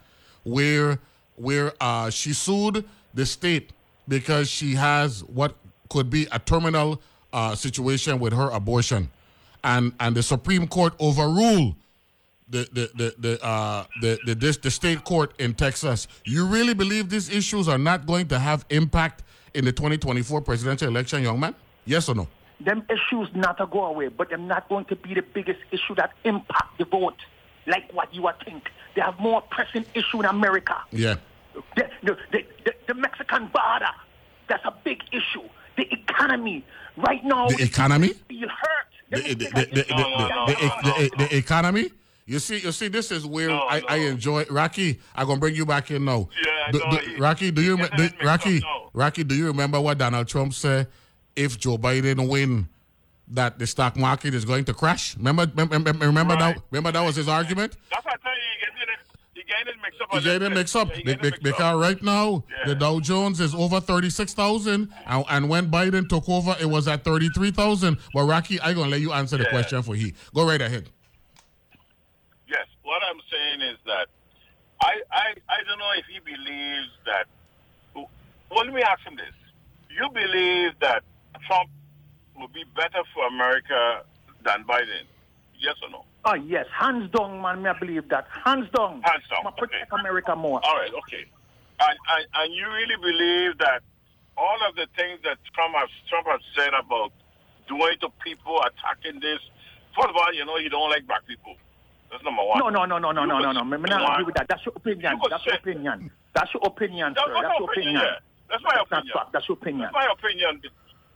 [0.44, 1.00] where
[1.36, 3.74] where uh, she sued the state
[4.08, 5.56] because she has what
[5.90, 7.02] could be a terminal
[7.34, 9.10] uh, situation with her abortion,
[9.64, 11.76] and and the Supreme Court overruled
[12.50, 16.08] the the the the uh the the, this, the state court in Texas.
[16.26, 20.88] You really believe these issues are not going to have impact in the 2024 presidential
[20.88, 21.56] election, young man?
[21.86, 22.28] Yes or no?
[22.60, 25.96] Them issues not to go away, but they're not going to be the biggest issue
[25.96, 27.16] that impact the vote,
[27.68, 28.70] like what you are think.
[28.96, 30.76] They have more pressing issue in America.
[30.92, 31.16] Yeah.
[31.76, 33.90] The, the, the, the, the Mexican border,
[34.48, 35.44] that's a big issue.
[35.78, 36.64] The economy,
[36.96, 38.10] right now, The economy?
[38.30, 38.83] feel hurt.
[39.14, 41.92] The, the, the, the, economy?
[42.26, 44.46] You see, you see, this is where I, I enjoy.
[44.50, 46.30] Rocky, I'm gonna bring you back in now.
[46.46, 48.62] Yeah, Do- no, do- Rocky, do you do, Rocky.
[48.94, 50.88] Rocky, do you remember what Donald Trump said?
[51.36, 52.70] If Joe Biden win,
[53.30, 55.18] that the stock market is going to crash.
[55.18, 56.62] Remember, remember, remember that.
[56.72, 57.76] Remember that was his argument.
[57.90, 59.00] That's what I tell you, he getting it,
[59.34, 60.10] he getting it mixed up.
[60.12, 60.52] He bit.
[60.54, 61.44] mixed up Yeah, he Be- getting be- up.
[61.44, 66.08] because right now the Dow Jones is over thirty six thousand, and, and when Biden
[66.08, 67.98] took over, it was at thirty three thousand.
[68.14, 69.50] But Rocky, I'm gonna let you answer the Yeah.
[69.50, 70.14] question for he.
[70.34, 70.90] Go right ahead.
[72.48, 74.08] Yes, what I'm saying is that
[74.82, 77.26] I, I, I don't know if he believes that.
[77.96, 79.34] Well, let me ask him this:
[79.90, 81.04] You believe that
[81.48, 81.70] Trump
[82.40, 84.04] would be better for America
[84.44, 85.06] than Biden?
[85.60, 86.06] Yes or no?
[86.26, 87.66] Oh, yes, hands down, man.
[87.68, 88.28] I believe that.
[88.46, 89.02] Hands down.
[89.04, 89.44] Hands down.
[89.44, 90.62] Me protect America more.
[90.64, 91.26] All right, okay.
[91.80, 93.82] And, and and you really believe that
[94.38, 97.12] all of the things that Trump has Trump has said about
[97.68, 99.40] doing to people, attacking this.
[99.96, 101.56] First of all, you know he don't like black people.
[102.10, 102.60] That's number one.
[102.60, 103.64] No, no, no, no, no, You no, no, no.
[103.66, 104.48] Me, me not agree with that.
[104.48, 105.20] That's your opinion.
[105.20, 106.12] could That's your opinion.
[106.34, 107.34] That's your opinion, That's sir.
[107.34, 108.16] my That's your opinion, opinion.
[108.50, 109.14] That's my That's not opinion.
[109.18, 109.30] fact.
[109.34, 109.82] That's your opinion.
[109.92, 110.54] That's my opinion.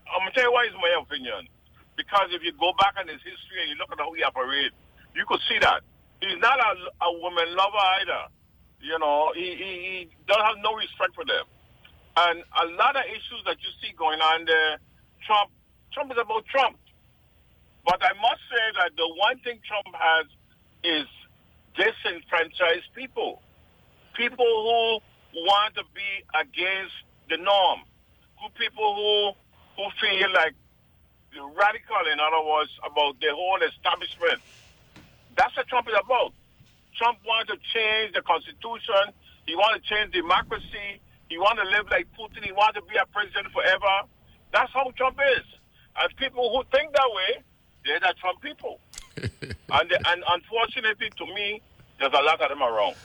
[0.09, 1.47] I'm gonna tell you why it's my opinion.
[1.95, 4.75] Because if you go back in his history and you look at how he operates,
[5.17, 5.81] you could see that
[6.21, 6.71] he's not a,
[7.05, 8.29] a woman lover either.
[8.79, 11.43] You know, he, he, he don't have no respect for them.
[12.17, 14.77] And a lot of issues that you see going on there,
[15.25, 15.49] Trump,
[15.91, 16.77] Trump is about Trump.
[17.85, 20.25] But I must say that the one thing Trump has
[20.83, 21.07] is
[21.73, 23.41] disenfranchised people.
[24.13, 26.93] People who want to be against
[27.29, 27.81] the norm.
[28.41, 30.53] Who people who who feel like
[31.55, 34.41] radical, in other words, about the whole establishment.
[35.37, 36.33] That's what Trump is about.
[36.97, 39.13] Trump wants to change the Constitution.
[39.45, 40.99] He wants to change democracy.
[41.29, 42.43] He wants to live like Putin.
[42.43, 44.09] He wants to be a president forever.
[44.51, 45.45] That's how Trump is.
[45.95, 47.43] And people who think that way,
[47.85, 48.79] they're the Trump people.
[49.21, 51.61] and, and unfortunately, to me,
[51.99, 52.95] there's a lot of them around.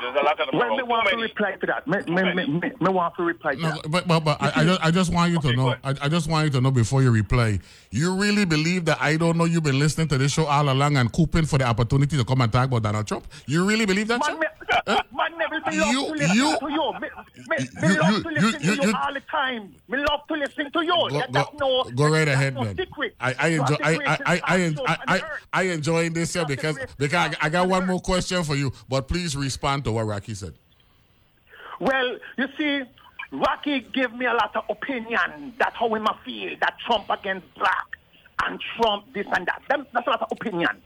[0.00, 1.86] There's a lot of them Well, me want to reply to that.
[1.86, 3.90] Me, me, me, me, me want to reply to No, that.
[3.90, 6.28] but but, but I, I just I just want you to know I, I just
[6.28, 7.60] want you to know before you reply.
[7.90, 10.96] You really believe that I don't know you've been listening to this show all along
[10.96, 13.26] and cooping for the opportunity to come and talk about Donald Trump?
[13.46, 14.20] You really believe that?
[14.26, 14.46] Man, me,
[14.86, 15.44] man, me
[15.80, 16.92] love You- to listen you- to you.
[17.00, 17.08] Me,
[17.48, 19.74] me, me you- love you- to listen you- to you you- all the time.
[19.88, 21.08] Me love to listen to you.
[21.10, 22.76] Go, go, no, go right ahead, no man.
[22.76, 23.14] secret.
[23.20, 25.46] I, I enjoy I I I I, I, I, on earth.
[25.52, 29.08] I enjoying this here because because I, I got one more question for you, but
[29.08, 30.54] please respond to what Rocky said.
[31.80, 32.82] Well, you see,
[33.32, 35.54] Rocky gave me a lot of opinion.
[35.58, 36.56] That's how him I feel.
[36.60, 37.86] That Trump against black
[38.44, 39.62] and Trump this and that.
[39.68, 40.80] That's a lot of opinion.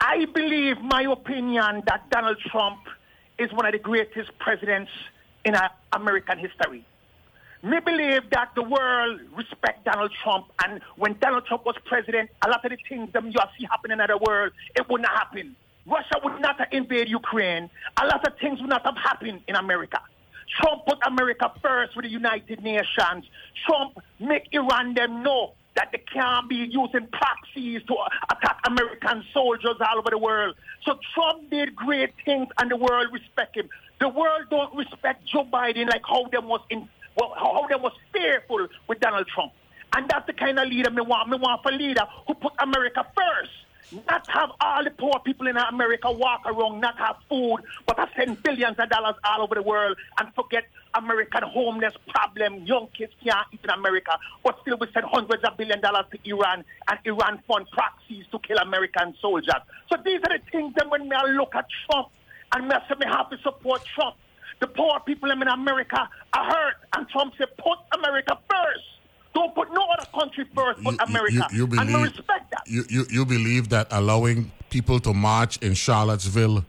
[0.00, 2.78] I believe my opinion that Donald Trump
[3.38, 4.90] is one of the greatest presidents
[5.44, 5.54] in
[5.92, 6.84] American history.
[7.62, 12.48] Me believe that the world respect Donald Trump, and when Donald Trump was president, a
[12.48, 15.56] lot of the things them you see happening in the world, it would not happen.
[15.86, 17.70] Russia would not have invaded Ukraine.
[18.00, 20.00] A lot of things would not have happened in America.
[20.60, 23.24] Trump put America first with the United Nations.
[23.66, 27.96] Trump make Iran them know that they can't be using proxies to
[28.30, 30.54] attack American soldiers all over the world.
[30.84, 33.68] So Trump did great things and the world respect him.
[34.00, 37.92] The world don't respect Joe Biden like how them was in well, how them was
[38.12, 39.52] fearful with Donald Trump.
[39.96, 41.28] And that's the kind of leader me want.
[41.28, 43.52] Me want for leader who put America first.
[43.92, 48.08] Not have all the poor people in America walk around, not have food, but I
[48.16, 50.64] send billions of dollars all over the world and forget
[50.94, 52.64] American homeless problem.
[52.64, 56.18] Young kids can't eat in America, but still we send hundreds of billion dollars to
[56.28, 59.54] Iran and Iran fund proxies to kill American soldiers.
[59.90, 62.08] So these are the things that when I look at Trump
[62.52, 64.16] and I say me have to support Trump.
[64.60, 68.84] The poor people in America are hurt, and Trump said put America first.
[69.34, 71.46] Don't put no other country first but America.
[71.52, 72.62] You, you and we believe respect that.
[72.66, 76.64] you, you you believe that allowing people to march in Charlottesville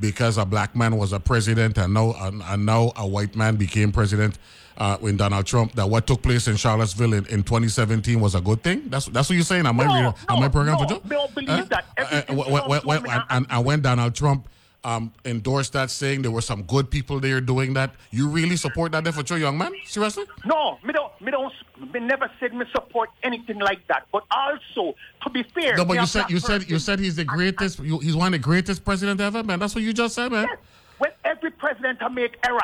[0.00, 3.56] because a black man was a president and now and, and now a white man
[3.56, 4.38] became president
[4.78, 8.40] uh, when Donald Trump that what took place in Charlottesville in, in 2017 was a
[8.40, 8.82] good thing.
[8.88, 9.66] That's that's what you're saying.
[9.66, 10.14] Am I No, reading?
[10.28, 11.02] am I no, program no, for Joe?
[11.08, 11.84] don't believe that.
[11.96, 14.48] Uh, Everything when- when- Trump and, and when Donald Trump
[14.84, 17.90] um, endorsed that, saying there were some good people there doing that.
[18.12, 19.72] You really support that there for your young man?
[19.84, 20.24] Seriously?
[20.46, 21.52] No, me don't, me don't,
[21.92, 24.06] me never said me support anything like that.
[24.12, 27.24] But also, to be fair, No, but you said you said you said he's the
[27.24, 27.78] greatest.
[27.78, 29.58] you- He's one of the greatest president ever, man.
[29.58, 30.46] That's what you just said, man.
[30.48, 30.58] Yes.
[31.00, 32.58] Well, every president will make error.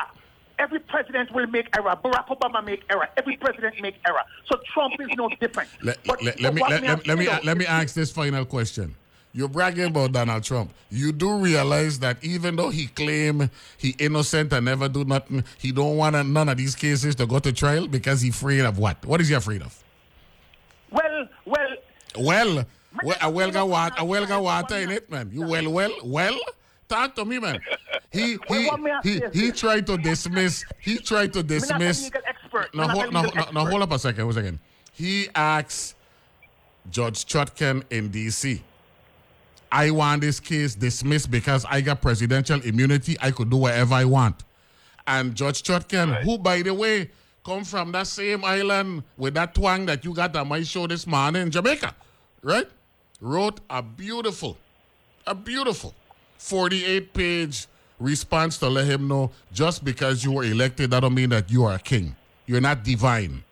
[0.57, 1.95] Every president will make error.
[2.03, 3.07] Barack Obama make error.
[3.17, 4.21] Every president make error.
[4.49, 5.69] So Trump is no different.
[5.81, 8.45] Let, But- let, let me let, me let, let me let me ask this final
[8.45, 8.95] question.
[9.35, 10.71] You're bragging about Donald Trump.
[10.89, 15.73] You do realize that even though he claim he innocent and never do nothing, he
[15.73, 19.05] don't want none of these cases to go to trial because he afraid of what?
[19.05, 19.83] What is he afraid of?
[20.89, 21.75] Well, well,
[22.17, 22.65] Well,
[23.03, 25.29] well, a well got water, a well got water in it, man.
[25.33, 26.39] You well, well, well.
[26.87, 27.59] Talk to me, man.
[28.13, 30.63] He he what me ask he he tried to dismiss.
[30.79, 32.03] He tried to Me not a dismiss.
[32.05, 32.73] legal expert.
[32.73, 34.59] No, Me not hold, no, legal no, no, hold up a second, one second.
[34.93, 35.95] He asked
[36.89, 38.61] Judge Chutkan in D.C.
[39.75, 43.17] I want this case dismissed because I got presidential immunity.
[43.21, 44.45] I could do whatever I want.
[45.05, 47.11] And Judge Chutkan, who, by the way,
[47.45, 51.05] come from that same island with that twang that you got on my show this
[51.05, 51.93] morning in Jamaica,
[52.41, 52.67] right?
[53.19, 54.57] Wrote a beautiful,
[55.27, 55.93] a beautiful
[56.37, 57.67] 48 page
[57.99, 61.65] response to let him know just because you were elected, that don't mean that you
[61.65, 62.15] are a king.
[62.45, 63.43] You're not divine.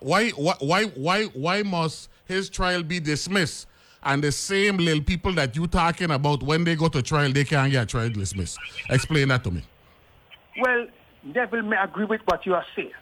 [0.00, 3.66] Why, why, why, why, why must his trial be dismissed?
[4.02, 7.44] And the same little people that you talking about, when they go to trial, they
[7.44, 8.58] can't get trial dismissed.
[8.90, 9.62] Explain that to me.
[10.60, 10.86] Well,
[11.22, 12.92] Neville may agree with what you are saying.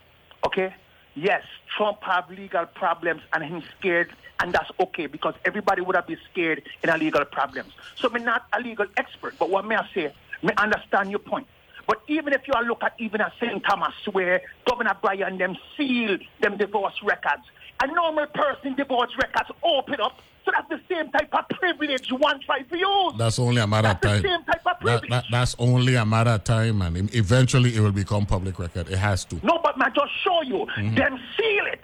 [0.47, 0.75] Okay?
[1.15, 1.43] Yes,
[1.77, 6.19] Trump have legal problems and he's scared, and that's okay because everybody would have been
[6.33, 7.73] scared in a legal problems.
[7.97, 11.47] So I'm not a legal expert, but what may I say, may understand your point.
[11.87, 13.63] But even if you are look at even at St.
[13.63, 17.45] Thomas where Governor Bryan them seal them divorce records,
[17.83, 20.19] a normal person divorce records open up.
[20.45, 23.15] So that's the same type of privilege you want try to use.
[23.17, 24.39] That's only a matter of That's the time.
[24.39, 25.11] same type of privilege.
[25.11, 28.91] that, that's only a matter of time, and eventually it will become public record.
[28.91, 29.37] It has to.
[29.43, 30.67] No, but I just show you.
[30.77, 30.97] Mhm.
[30.97, 31.81] Them seal it.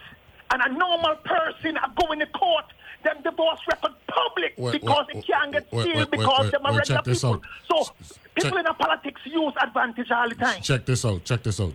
[0.53, 2.66] And a normal person are going to court,
[3.03, 6.66] them divorce record public Wait, because wait, it can't get wait, sealed because wait, them
[6.66, 7.34] are regular check people.
[7.34, 7.43] out.
[7.86, 7.93] So
[8.34, 10.61] people in the politics use advantage all the time.
[10.61, 11.24] Check this out.
[11.24, 11.72] Check this out.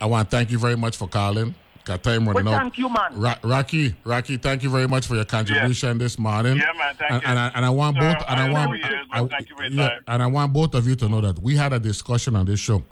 [0.00, 1.54] I want to thank you very much for calling.
[1.84, 2.60] Got time running Well, out.
[2.60, 3.18] thank you, man.
[3.18, 6.56] Ra- Rocky, Rocky, thank you very much for your contribution this morning.
[6.58, 7.28] Yeah, man, thank and, you.
[7.28, 8.24] And I, and I want Sir, both.
[8.28, 8.76] And I I, want.
[8.78, 10.00] is, I- thank you for your yeah, time.
[10.06, 12.60] and I want both of you to know that we had a discussion on this
[12.60, 12.82] show.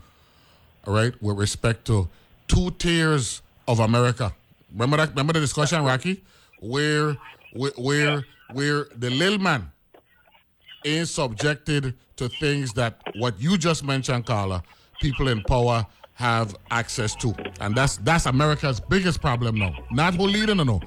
[0.86, 2.08] All right, with respect to
[2.48, 4.32] two tiers of America.
[4.72, 5.10] Remember that?
[5.10, 6.24] Remember the discussion, Rocky,
[6.60, 7.16] where
[7.52, 9.70] where where, where the little man
[10.84, 14.62] is subjected to things that what you just mentioned, Carla,
[15.00, 15.86] people in power
[16.18, 17.32] have access to.
[17.60, 19.72] And that's that's America's biggest problem now.
[19.92, 20.80] Not who leading, no, no.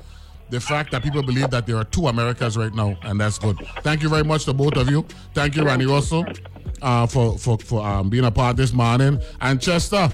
[0.50, 3.58] The fact that people believe that there are two Americas right now, and that's good.
[3.82, 5.06] Thank you very much to both of you.
[5.34, 6.26] Thank you, Randy Russell,
[6.82, 9.22] uh, for for for um, being a part this morning.
[9.40, 10.10] And Chester,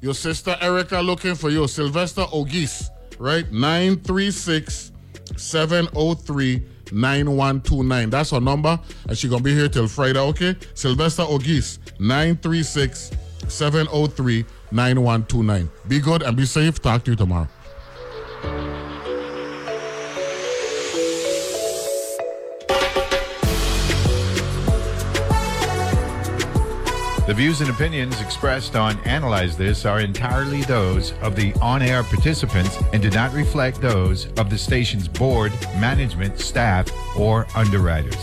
[0.00, 1.68] your sister Erica looking for you.
[1.68, 2.90] Sylvester Ogis,
[3.20, 3.50] right?
[3.52, 4.90] 936
[5.36, 8.10] 703 9129.
[8.10, 10.56] That's her number, and she's gonna be here till Friday, okay?
[10.74, 13.12] Sylvester Ogis, 936
[13.48, 15.70] 703 9129.
[15.88, 16.80] Be good and be safe.
[16.80, 17.48] Talk to you tomorrow.
[27.28, 32.02] The views and opinions expressed on Analyze This are entirely those of the on air
[32.02, 38.16] participants and do not reflect those of the station's board, management, staff, or underwriters.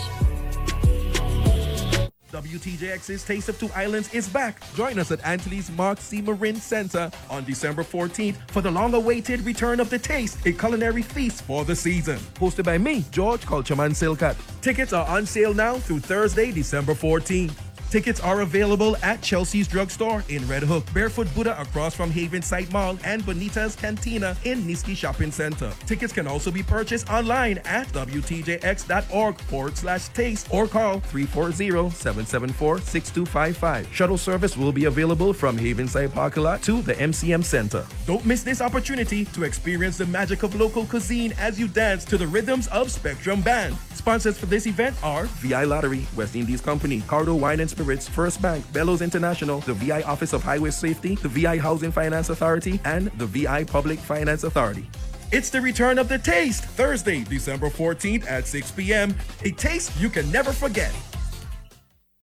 [2.36, 4.60] WTJX's Taste of Two Islands is back.
[4.74, 6.20] Join us at Antilles Mark C.
[6.20, 11.44] Marin Center on December 14th for the long-awaited return of the taste, a culinary feast
[11.44, 12.18] for the season.
[12.34, 14.36] Hosted by me, George Culturman Silkat.
[14.60, 17.65] Tickets are on sale now through Thursday, December 14th.
[17.90, 22.98] Tickets are available at Chelsea's Drugstore in Red Hook, Barefoot Buddha across from Havensight Mall,
[23.04, 25.72] and Bonita's Cantina in Nisky Shopping Center.
[25.86, 33.92] Tickets can also be purchased online at WTJX.org forward slash taste or call 340-774-6255.
[33.92, 37.86] Shuttle service will be available from Havensight Parking Lot to the MCM Center.
[38.04, 42.18] Don't miss this opportunity to experience the magic of local cuisine as you dance to
[42.18, 43.76] the rhythms of Spectrum Band.
[43.94, 48.42] Sponsors for this event are VI Lottery, West Indies Company, Cardo Wine and Spirits, First
[48.42, 53.12] Bank, Bellows International, the VI Office of Highway Safety, the VI Housing Finance Authority, and
[53.16, 54.90] the VI Public Finance Authority.
[55.30, 59.14] It's the return of the taste, Thursday, December 14th at 6 p.m.
[59.44, 60.92] A taste you can never forget.